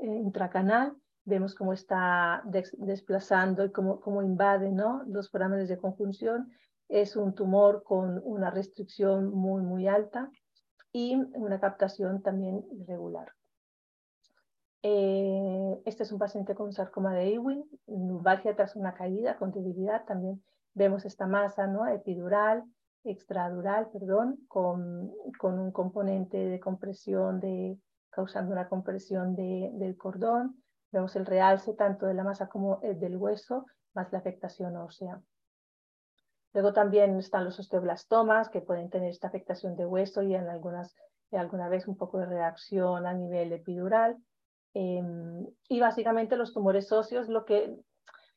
[0.00, 0.96] eh, intracanal.
[1.24, 5.04] Vemos cómo está desplazando y cómo, cómo invade ¿no?
[5.06, 6.50] los parámetros de conjunción.
[6.88, 10.30] Es un tumor con una restricción muy, muy alta
[10.92, 13.28] y una captación también irregular.
[14.82, 20.04] Eh, este es un paciente con sarcoma de Ewing, lumbalgia tras una caída con debilidad.
[20.04, 20.42] También
[20.74, 21.86] vemos esta masa ¿no?
[21.86, 22.64] epidural,
[23.04, 27.78] extradural, perdón, con, con, un componente de compresión, de,
[28.10, 30.62] causando una compresión de, del cordón.
[30.90, 35.20] Vemos el realce tanto de la masa como el del hueso, más la afectación ósea.
[36.54, 40.94] Luego también están los osteoblastomas, que pueden tener esta afectación de hueso y en algunas,
[41.30, 44.18] alguna vez un poco de reacción a nivel epidural.
[44.74, 47.76] Em, y básicamente los tumores óseos, lo que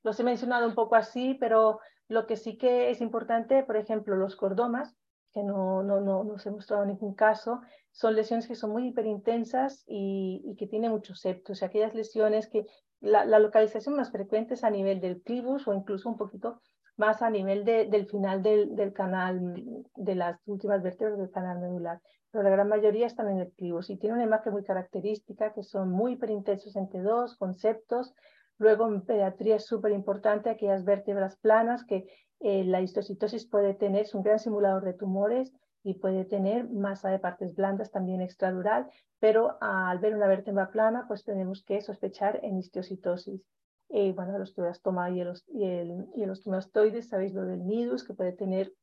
[0.03, 4.15] los he mencionado un poco así, pero lo que sí que es importante, por ejemplo,
[4.15, 4.95] los cordomas,
[5.31, 8.87] que no, no, no, no se ha mostrado ningún caso, son lesiones que son muy
[8.87, 11.61] hiperintensas y, y que tienen muchos septos.
[11.61, 12.65] O aquellas lesiones que
[13.01, 16.61] la, localización más frecuente es a nivel del clivus o incluso un poquito
[16.97, 19.55] más a nivel del final del, canal,
[19.95, 22.01] de las últimas vértebras del canal medular.
[22.31, 25.63] Pero la gran mayoría están en el clivus y tiene una imagen muy característica que
[25.63, 28.13] son muy hiperintensos en T2, con septos,
[28.57, 32.07] Luego en pediatría es súper importante aquellas vértebras planas que
[32.39, 35.51] eh, la histocitosis puede tener, es un gran simulador de tumores
[35.83, 38.87] y puede tener masa de partes blandas también extradural,
[39.19, 43.41] pero al ver una vértebra plana pues tenemos que sospechar en histocitosis.
[43.89, 48.03] Eh, bueno, los toma y, los, y, el, y los tumastoides, sabéis lo del nidus
[48.03, 48.73] que puede tener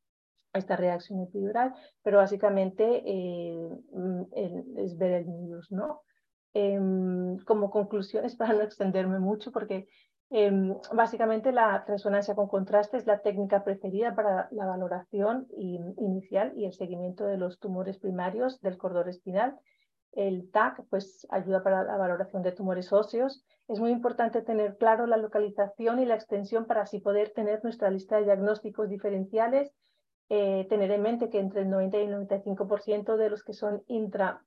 [0.52, 4.22] esta reacción epidural, pero básicamente eh, mm,
[4.76, 6.02] es ver el nidus, ¿no?
[6.54, 9.88] Em, como conclusiones, para no extenderme mucho, porque
[10.30, 16.66] em, básicamente la resonancia con contraste es la técnica preferida para la valoración inicial y
[16.66, 19.58] el seguimiento de los tumores primarios del cordón espinal.
[20.12, 23.44] El TAC pues, ayuda para la valoración de tumores óseos.
[23.68, 27.90] Es muy importante tener claro la localización y la extensión para así poder tener nuestra
[27.90, 29.72] lista de diagnósticos diferenciales.
[30.28, 33.82] Eh, tener en mente que entre el 90 y el 95% de los que son
[33.86, 34.42] intra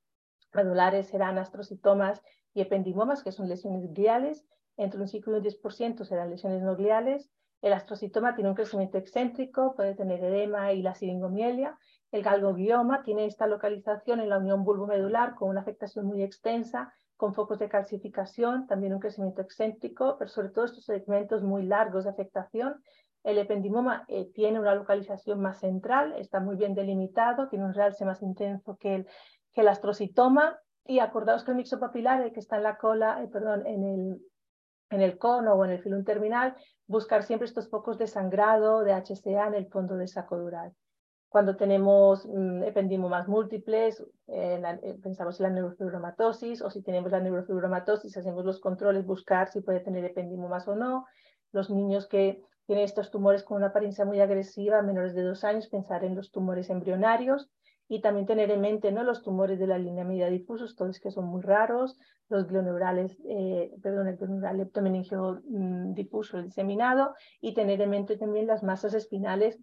[0.53, 2.22] medulares serán astrocitomas
[2.53, 4.45] y ependimomas, que son lesiones gliales.
[4.78, 7.30] Entre un 5 y un 10% serán lesiones no gliales.
[7.61, 11.78] El astrocitoma tiene un crecimiento excéntrico, puede tener edema y la siringomielia.
[12.16, 17.34] El galgobioma tiene esta localización en la unión bulbomedular con una afectación muy extensa, con
[17.34, 22.11] focos de calcificación, también un crecimiento excéntrico, pero sobre todo estos segmentos muy largos de
[22.11, 22.82] afectación.
[23.22, 28.05] El ependimoma eh, tiene una localización más central, está muy bien delimitado, tiene un realce
[28.05, 29.07] más intenso que el,
[29.51, 33.84] el astrocitoma y acordaos que el mixopapilar, que está en la cola, eh, perdón, en
[33.84, 34.22] el,
[34.89, 36.55] en el cono o en el filum terminal,
[36.88, 40.74] buscar siempre estos focos de sangrado, de HCA en el fondo de saco dural.
[41.36, 47.20] Cuando tenemos mm, ependimomas múltiples, eh, eh, pensamos en la neurofibromatosis o si tenemos la
[47.20, 51.06] neurofibromatosis, hacemos los controles, buscar si puede tener ependimomas o no.
[51.52, 55.68] Los niños que tienen estos tumores con una apariencia muy agresiva, menores de dos años,
[55.68, 57.50] pensar en los tumores embrionarios
[57.90, 59.04] y también tener en mente ¿no?
[59.04, 63.74] los tumores de la línea media difusos, todos que son muy raros, los glioneurales, eh,
[63.84, 68.94] perdón, el glioneural leptomeningio mm, difuso, el diseminado, y tener en mente también las masas
[68.94, 69.60] espinales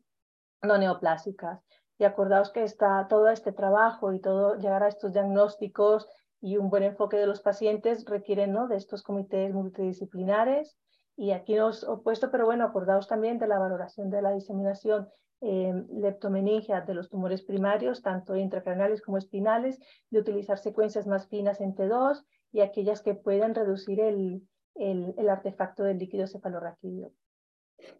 [0.62, 1.60] no neoplásicas.
[1.98, 6.08] Y acordaos que está todo este trabajo y todo llegar a estos diagnósticos
[6.40, 8.66] y un buen enfoque de los pacientes requieren ¿no?
[8.66, 10.76] de estos comités multidisciplinares.
[11.16, 15.08] Y aquí nos he puesto, pero bueno, acordaos también de la valoración de la diseminación
[15.44, 19.78] eh, leptomeningia de los tumores primarios, tanto intracraneales como espinales,
[20.10, 25.82] de utilizar secuencias más finas en T2 y aquellas que puedan reducir el, el, artefacto
[25.82, 27.12] del líquido cefalorraquídeo.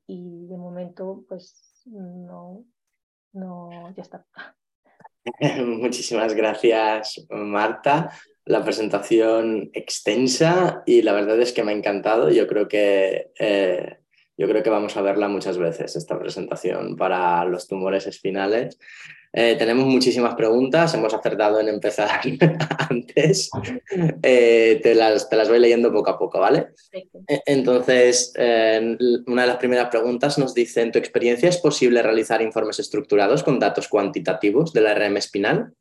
[0.06, 2.64] Y de momento, pues no,
[3.32, 4.26] no, ya está.
[5.64, 8.10] Muchísimas gracias, Marta.
[8.44, 12.30] La presentación extensa y la verdad es que me ha encantado.
[12.30, 13.98] Yo creo que eh,
[14.36, 18.78] yo creo que vamos a verla muchas veces, esta presentación para los tumores espinales.
[19.34, 22.20] Eh, tenemos muchísimas preguntas, hemos acertado en empezar
[22.90, 23.50] antes.
[24.22, 26.72] Eh, te, las, te, las, voy leyendo poco a poco, ¿vale?
[26.92, 32.42] E, entonces, una de las primeras preguntas nos dice, ¿en tu experiencia es posible realizar
[32.42, 35.72] informes estructurados con datos cuantitativos de la RM espinal?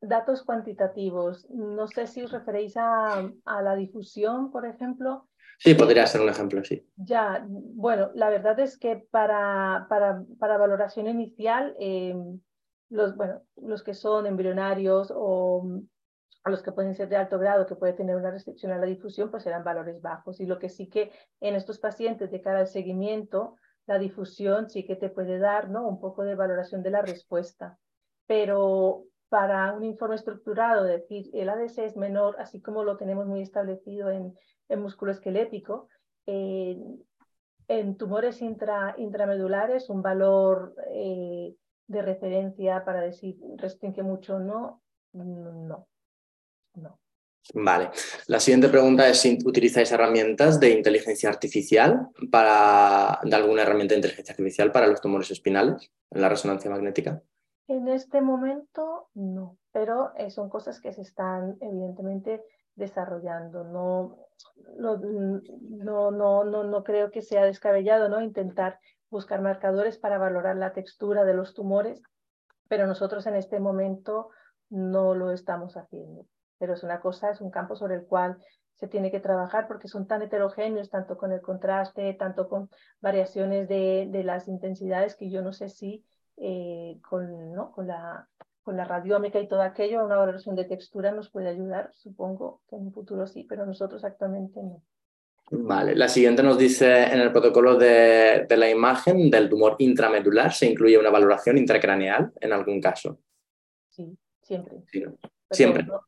[0.00, 1.50] Datos cuantitativos.
[1.50, 5.28] No sé si os referéis a, a la difusión, por ejemplo.
[5.58, 6.86] Sí, podría ser un ejemplo, sí.
[6.96, 12.14] Ya, bueno, la verdad es que para, para, para valoración inicial, eh,
[12.90, 15.80] los, bueno, los que son embrionarios o,
[16.44, 19.30] los que pueden ser de alto grado, que puede tener una restricción a la difusión,
[19.30, 20.40] pues serán valores bajos.
[20.40, 21.10] Y lo que sí que
[21.40, 25.86] en estos pacientes de cara al seguimiento, la difusión sí que te puede dar ¿no?
[25.86, 27.78] un poco de valoración de la respuesta.
[28.26, 33.42] Pero para un informe estructurado, decir, el ADC es menor, así como lo tenemos muy
[33.42, 34.34] establecido en
[34.70, 35.88] en músculo esquelético.
[36.26, 41.54] en tumores intra, intramedulares, un valor eh,
[41.90, 44.82] de referencia para decir restringe mucho o no,
[45.12, 45.86] no,
[46.74, 47.00] no.
[47.52, 47.90] Vale.
[48.28, 53.98] La siguiente pregunta es si utilizáis herramientas de inteligencia artificial para, de alguna herramienta de
[53.98, 57.20] inteligencia artificial para los tumores espinales en la resonancia magnética.
[57.66, 62.44] En este momento no, pero eh, son cosas que se están evidentemente
[62.76, 63.64] desarrollando.
[63.64, 64.28] No,
[64.76, 68.22] no, no, no, no, creo que sea descabellado ¿no?
[68.22, 68.78] intentar
[69.10, 72.02] buscar marcadores para valorar la textura de los tumores,
[72.68, 74.30] pero nosotros en este momento
[74.68, 76.26] no lo estamos haciendo.
[76.58, 78.38] Pero es una cosa, es un campo sobre el cual
[78.74, 83.68] se tiene que trabajar porque son tan heterogéneos, tanto con el contraste, tanto con variaciones
[83.68, 86.04] de, las intensidades, que yo no sé si
[86.36, 88.28] eh, con la
[88.62, 92.76] con la radiómica y todo aquello, una valoración de textura nos puede ayudar, supongo que
[92.76, 94.82] en un futuro sí, pero nosotros actualmente no.
[95.52, 100.66] Vale, la siguiente nos dice en el protocolo de, la imagen del tumor intramedular se
[100.66, 103.18] incluye una valoración intracraneal en algún caso.
[103.88, 104.78] Sí, siempre.
[105.50, 105.82] siempre.
[105.82, 106.02] No,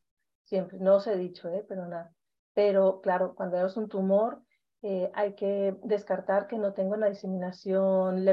[0.45, 1.65] siempre, no os he dicho, ¿eh?
[1.69, 2.15] pero nada.
[2.55, 4.41] Pero claro, cuando vemos un tumor
[4.83, 8.25] eh, hay que descartar que no tenga una diseminación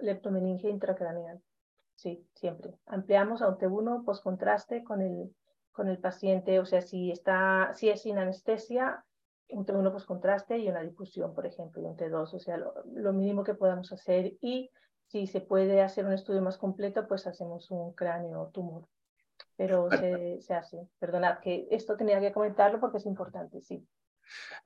[0.00, 1.40] leptomeningia intracraneal.
[1.94, 2.74] Sí, siempre.
[2.84, 5.34] Ampliamos a un T1 post-contraste con el,
[5.72, 9.04] con el paciente, o sea, si, está, si es sin anestesia,
[9.50, 13.44] un T1 post-contraste y una difusión, por ejemplo, y un T2, o sea, lo, mínimo
[13.44, 14.36] que podamos hacer.
[14.40, 14.70] Y
[15.06, 18.86] si se puede hacer un estudio más completo, pues hacemos un cráneo tumor.
[19.56, 20.88] pero se, se hace.
[20.98, 23.86] Perdonad que esto tenía que comentarlo porque es importante, sí.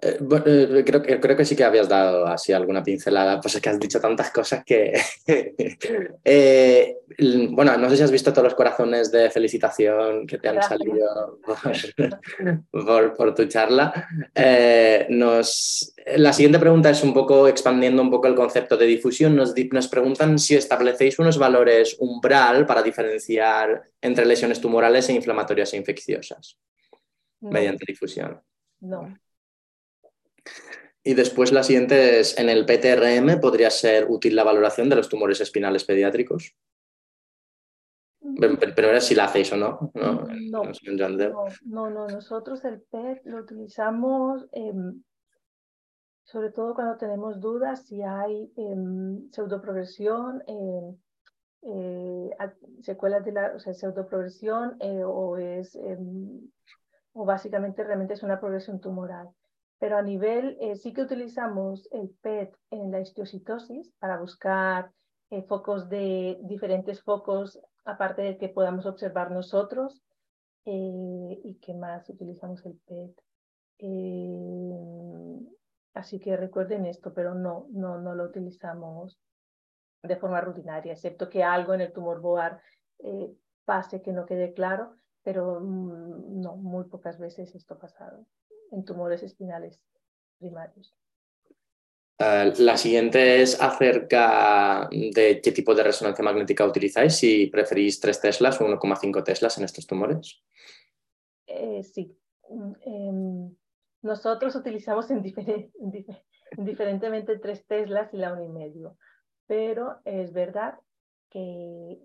[0.01, 3.61] Eh, eh, creo, que, creo que sí que habías dado así alguna pincelada, pues es
[3.61, 4.93] que has dicho tantas cosas que...
[6.25, 6.99] Eh,
[7.51, 11.41] bueno, no sé si has visto todos los corazones de felicitación que te han salido
[13.17, 14.07] por, tu charla.
[15.09, 19.35] nos, la siguiente pregunta es un poco expandiendo un poco el concepto de difusión.
[19.35, 25.73] Nos, nos preguntan si establecéis unos valores umbral para diferenciar entre lesiones tumorales e inflamatorias
[25.73, 26.59] e infecciosas
[27.41, 28.41] mediante difusión.
[28.81, 29.19] No.
[31.03, 35.09] Y después la siguiente es, en el PTRM podría ser útil la valoración de los
[35.09, 36.55] tumores espinales pediátricos.
[38.21, 39.91] Primero si la hacéis o no.
[39.95, 40.27] No,
[41.65, 45.03] no, no, nosotros el PET lo utilizamos em,
[46.25, 50.97] sobre todo cuando tenemos dudas si hay em, pseudoprogresión, em,
[51.63, 52.31] eh,
[52.83, 55.79] secuelas de la o sea, pseudoprogresión eh, o es
[57.13, 59.31] o básicamente realmente es una progresión tumoral
[59.79, 64.91] pero a nivel, eh, sí que utilizamos el PET en la histiocitosis para buscar
[65.31, 70.03] eh, focos de diferentes focos, aparte de que podamos observar nosotros.
[70.65, 73.23] Eh, ¿Y qué más utilizamos el PET?
[75.95, 79.21] así que recuerden esto, pero no, no, no lo utilizamos
[80.03, 82.61] de forma rutinaria, excepto que algo en el tumor boar
[83.65, 88.27] pase que no quede claro, pero mm, no, muy pocas veces esto ha pasado
[88.73, 89.81] en tumores espinales
[90.39, 90.95] primarios.
[92.21, 98.21] Eh, la siguiente es acerca de qué tipo de resonancia magnética utilizáis, si preferís 3
[98.21, 100.43] teslas o 1,5 teslas en estos tumores.
[101.47, 102.19] Eh, sí.
[102.51, 103.57] Mm, em,
[104.03, 105.23] nosotros utilizamos en
[106.57, 108.97] diferentemente 3 teslas y la 1,5,
[109.47, 110.79] pero es verdad
[111.31, 112.01] que,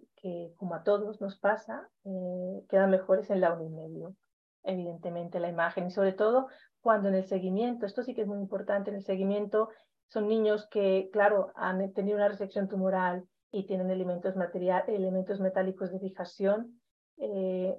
[0.57, 4.15] como a todos nos pasa, eh, quedan mejores en la 1,5
[4.63, 6.47] evidentemente la imagen y sobre todo
[6.81, 9.69] cuando en el seguimiento, esto sí que es muy importante, en el seguimiento
[10.09, 15.91] son niños que, claro, han tenido una resección tumoral y tienen elementos, material, elementos metálicos
[15.91, 16.81] de fijación,
[17.17, 17.75] eh,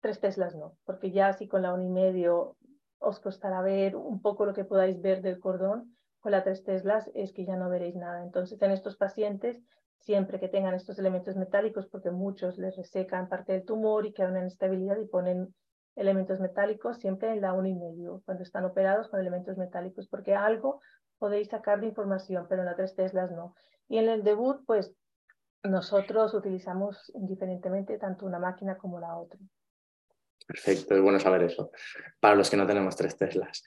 [0.00, 2.56] tres teslas no, porque ya así con la 1,5 y medio
[2.98, 7.10] os costará ver un poco lo que podáis ver del cordón, con la tres teslas
[7.14, 8.22] es que ya no veréis nada.
[8.22, 9.60] Entonces en estos pacientes,
[9.98, 14.36] siempre que tengan estos elementos metálicos, porque muchos les resecan parte del tumor y quedan
[14.36, 15.54] en estabilidad y ponen
[15.96, 20.34] elementos metálicos siempre en la 1,5 y medio, cuando están operados con elementos metálicos, porque
[20.34, 20.80] algo
[21.18, 23.54] podéis sacar de información, pero en la 3 Teslas no.
[23.88, 24.94] Y en el debut, pues
[25.62, 29.38] nosotros utilizamos indiferentemente tanto una máquina como la otra.
[30.46, 31.70] Perfecto, es bueno saber eso,
[32.18, 33.62] para los que no tenemos tres Teslas.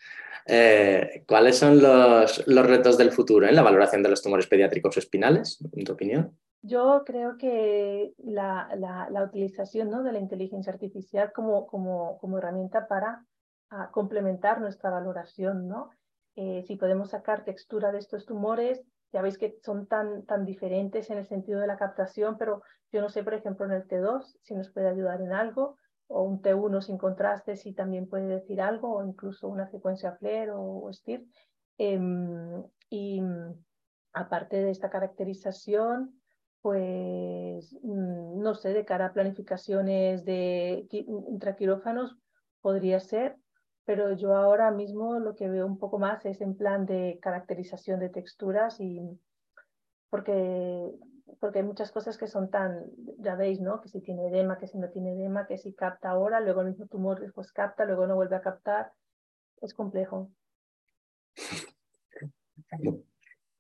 [0.46, 4.98] Eh, ¿Cuáles son los, los, retos del futuro en la valoración de los tumores pediátricos
[4.98, 6.38] espinales, en tu opinión?
[6.68, 10.02] Yo creo que la, la, utilización ¿no?
[10.02, 13.24] de la inteligencia artificial como, como, como herramienta para
[13.70, 15.92] ah, complementar nuestra valoración, ¿no?
[16.36, 18.82] Eh, si podemos sacar textura de estos tumores,
[19.14, 23.00] ya veis que son tan, tan diferentes en el sentido de la captación, pero yo
[23.00, 26.42] no sé, por ejemplo, en el T2 si nos puede ayudar en algo, o un
[26.42, 30.92] T1 sin contraste si también puede decir algo, o incluso una secuencia FLAIR o, o
[30.92, 31.26] STIR.
[31.78, 33.22] Em, y
[34.14, 36.22] aparte de esta caracterización,
[36.66, 42.18] pues mm, no sé, de cara a planificaciones de intraquirófanos
[42.60, 43.38] podría ser,
[43.84, 48.00] pero yo ahora mismo lo que veo un poco más es en plan de caracterización
[48.00, 49.00] de texturas y
[50.10, 50.92] porque,
[51.40, 52.86] porque hay muchas cosas que son tan,
[53.20, 53.80] ya veis, ¿no?
[53.80, 56.70] Que si tiene edema, que si no tiene edema, que si capta ahora, luego el
[56.70, 58.92] mismo tumor después capta, luego no vuelve a captar.
[59.62, 60.32] Es complejo.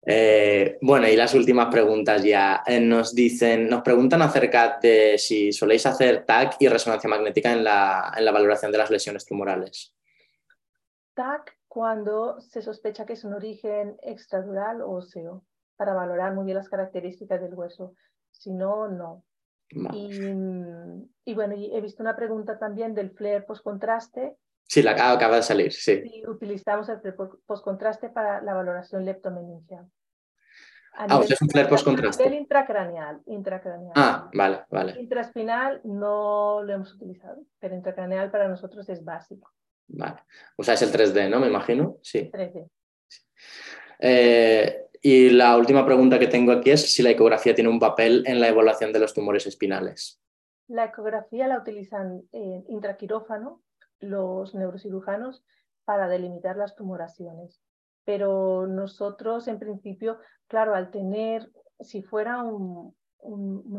[0.05, 2.63] Eh, bueno, y las últimas preguntas ya.
[2.65, 7.63] Eh, nos dicen, nos preguntan acerca de si soléis hacer TAC y resonancia magnética en
[7.63, 9.95] la, en la valoración de las lesiones tumorales.
[11.15, 15.43] TAC cuando se sospecha que es un origen extradural o óseo,
[15.75, 17.95] para valorar muy bien las características del hueso.
[18.31, 19.25] Si no, no.
[19.91, 24.37] Y, bueno, he visto una pregunta también del flare post-contraste.
[24.67, 26.23] Sí, la acaba de salir, sí.
[26.27, 26.99] utilizamos el
[27.45, 29.87] post-contraste para la valoración leptomeningeal.
[30.97, 32.23] Ah, o sea, es un flare post-contraste.
[32.23, 33.91] A nivel intracraneal, intracraneal.
[33.95, 34.99] Ah, vale, vale.
[34.99, 39.51] Intraspinal no lo hemos utilizado, pero intracraneal para nosotros es básico.
[39.87, 40.23] Vale.
[40.55, 41.39] O sea, es el 3D, ¿no?
[41.39, 41.97] Me imagino.
[42.01, 42.31] Sí.
[42.31, 42.69] 3D.
[43.99, 48.23] Eh, y la última pregunta que tengo aquí es si la ecografía tiene un papel
[48.25, 50.21] en la evaluación de los tumores espinales.
[50.67, 53.61] La ecografía la utilizan en intraquirófano
[54.05, 55.43] los neurocirujanos
[55.83, 57.61] para delimitar las tumoraciones.
[58.03, 61.49] Pero nosotros, en principio, claro, al tener,
[61.79, 62.93] si fuera un,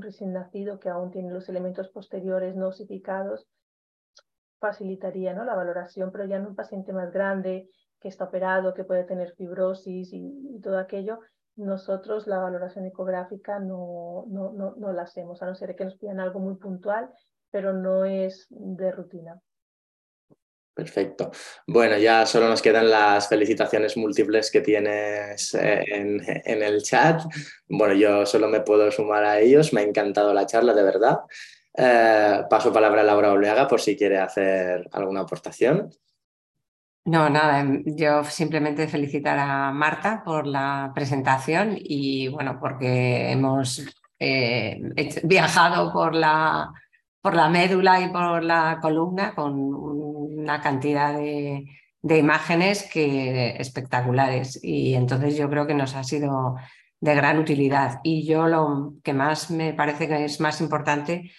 [0.01, 3.47] recién nacido que aún tiene los elementos posteriores no osificados,
[4.59, 5.45] facilitaría ¿no?
[5.45, 7.69] la valoración, pero ya en un paciente más grande
[8.01, 11.21] que está operado, que puede tener fibrosis y, todo aquello,
[11.57, 15.97] nosotros la valoración ecográfica no, no, no, no, la hacemos, a no ser que nos
[15.97, 17.11] pidan algo muy puntual,
[17.51, 19.41] pero no es de rutina.
[20.77, 21.31] Perfecto.
[21.67, 27.23] Bueno, ya solo nos quedan las felicitaciones múltiples que tienes eh, en, el chat.
[27.67, 29.73] Bueno, yo solo me puedo sumar a ellos.
[29.73, 31.21] Me ha encantado la charla, de verdad.
[31.73, 35.89] Eh, paso palabra a Laura Oleaga por si quiere hacer alguna aportación.
[37.07, 43.83] No, nada, em, yo simplemente felicitar a Marta por la presentación y bueno, porque hemos
[44.19, 44.79] eh,
[45.25, 46.71] viajado por la,
[47.23, 49.57] por la médula y por la columna con
[50.47, 51.67] una cantidad de,
[52.03, 56.55] imágenes que espectaculares y entonces yo creo que nos ha sido
[57.01, 57.99] de gran utilidad.
[58.05, 61.33] Y yo lo que más me parece que es más importante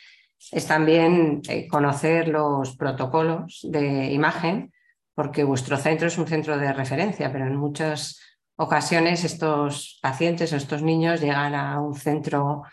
[0.52, 4.74] es también eh, conocer los protocolos de imagen,
[5.16, 8.20] porque vuestro centro es un centro de referencia, pero en muchas
[8.58, 12.64] ocasiones estos pacientes o estos niños llegan a un centro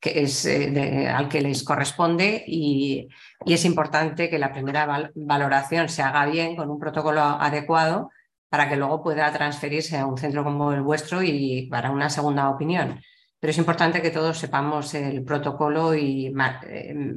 [0.00, 3.08] que es, eh, al que les corresponde y,
[3.46, 8.10] es importante que la primera valoración se haga bien con un protocolo adecuado
[8.50, 12.50] para que luego pueda transferirse a un centro como el vuestro y para una segunda
[12.50, 13.00] opinión.
[13.38, 16.34] Pero es importante que todos sepamos el protocolo y,
[16.68, 17.14] eh,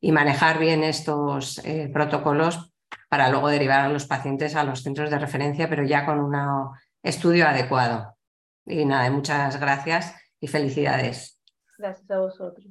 [0.00, 2.72] y manejar bien estos eh, protocolos
[3.08, 6.34] para luego derivar a los pacientes a los centros de referencia, pero ya con un
[7.02, 8.16] estudio adecuado.
[8.64, 11.35] Y nada, muchas gracias y felicidades.
[11.78, 12.66] Gracias a vosotros.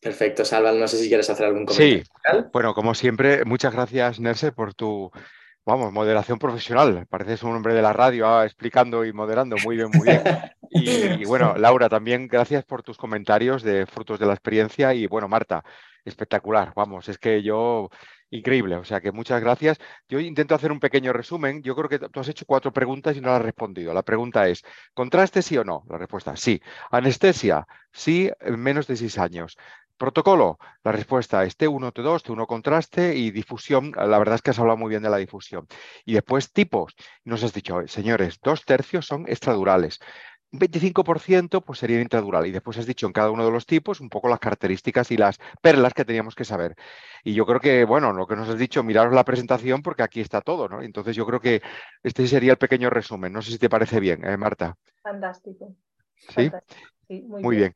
[0.00, 2.04] Perfecto, Salva, no sé si quieres hacer algún comentario.
[2.04, 2.10] Sí,
[2.52, 5.10] bueno, como siempre, muchas gracias, Nerse, por tu,
[5.66, 7.06] vamos, moderación profesional.
[7.08, 9.56] Pareces un hombre de la radio ah, explicando y moderando.
[9.64, 10.22] Muy bien, muy bien.
[10.72, 14.94] Y, bueno, Laura, también gracias por tus comentarios de frutos de la experiencia.
[14.94, 15.64] Y bueno, Marta,
[16.04, 16.72] espectacular.
[16.76, 17.90] Vamos, es que yo
[18.32, 19.78] Increíble, o sea que muchas gracias.
[20.08, 21.62] Yo intento hacer un pequeño resumen.
[21.62, 23.92] Yo creo que tú has hecho cuatro preguntas y no las has respondido.
[23.92, 24.62] La pregunta es,
[24.94, 25.84] ¿contraste sí o no?
[25.88, 26.60] La respuesta, sí.
[26.92, 29.56] Anestesia, sí, en menos de seis años.
[29.96, 33.92] Protocolo, la respuesta es T1, T2, T1 contraste y difusión.
[33.96, 35.66] La verdad es que has hablado muy bien de la difusión.
[36.04, 36.94] Y después tipos.
[37.24, 39.98] Nos has dicho, señores, dos tercios son extradurales.
[40.52, 42.46] 25% pues sería intradural.
[42.46, 45.16] Y después has dicho en cada uno de los tipos un poco las características y
[45.16, 46.74] las perlas que teníamos que saber.
[47.24, 50.20] Y yo creo que, bueno, lo que nos has dicho, miraros la presentación porque aquí
[50.20, 50.82] está todo, ¿no?
[50.82, 51.62] Entonces yo creo que
[52.02, 53.32] este sería el pequeño resumen.
[53.32, 54.76] No sé si te parece bien, ¿eh, Marta.
[55.02, 55.74] Fantástico.
[56.16, 56.50] ¿Sí?
[57.08, 57.74] muy, bien.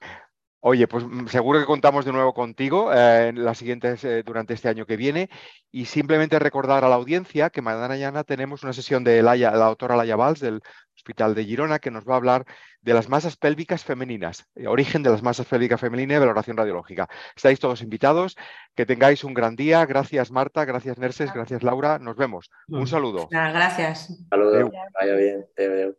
[0.61, 4.55] Oye, pues mm, seguro que contamos de nuevo contigo eh, en las siguientes eh, durante
[4.55, 5.29] este año que viene
[5.71, 10.17] y simplemente recordar a la audiencia que mañana tenemos una sesión de la doctora Laia
[10.17, 10.63] Valls del
[11.05, 12.47] Hospital de Girona que nos va a hablar
[12.81, 17.11] de las masas pélvicas femeninas, eh, origen de las masas pélvicas femeninas y valoración radiológica.
[17.37, 18.37] Estáis todos invitados,
[18.75, 19.85] que tengáis un gran día.
[19.85, 21.99] Gracias Marta, gracias Nerses, gracias Laura.
[21.99, 22.51] Nos vemos.
[22.69, 23.29] Un saludo.
[23.31, 24.19] Gracias.
[24.31, 24.71] Saludos.
[24.99, 25.95] Vaya bien.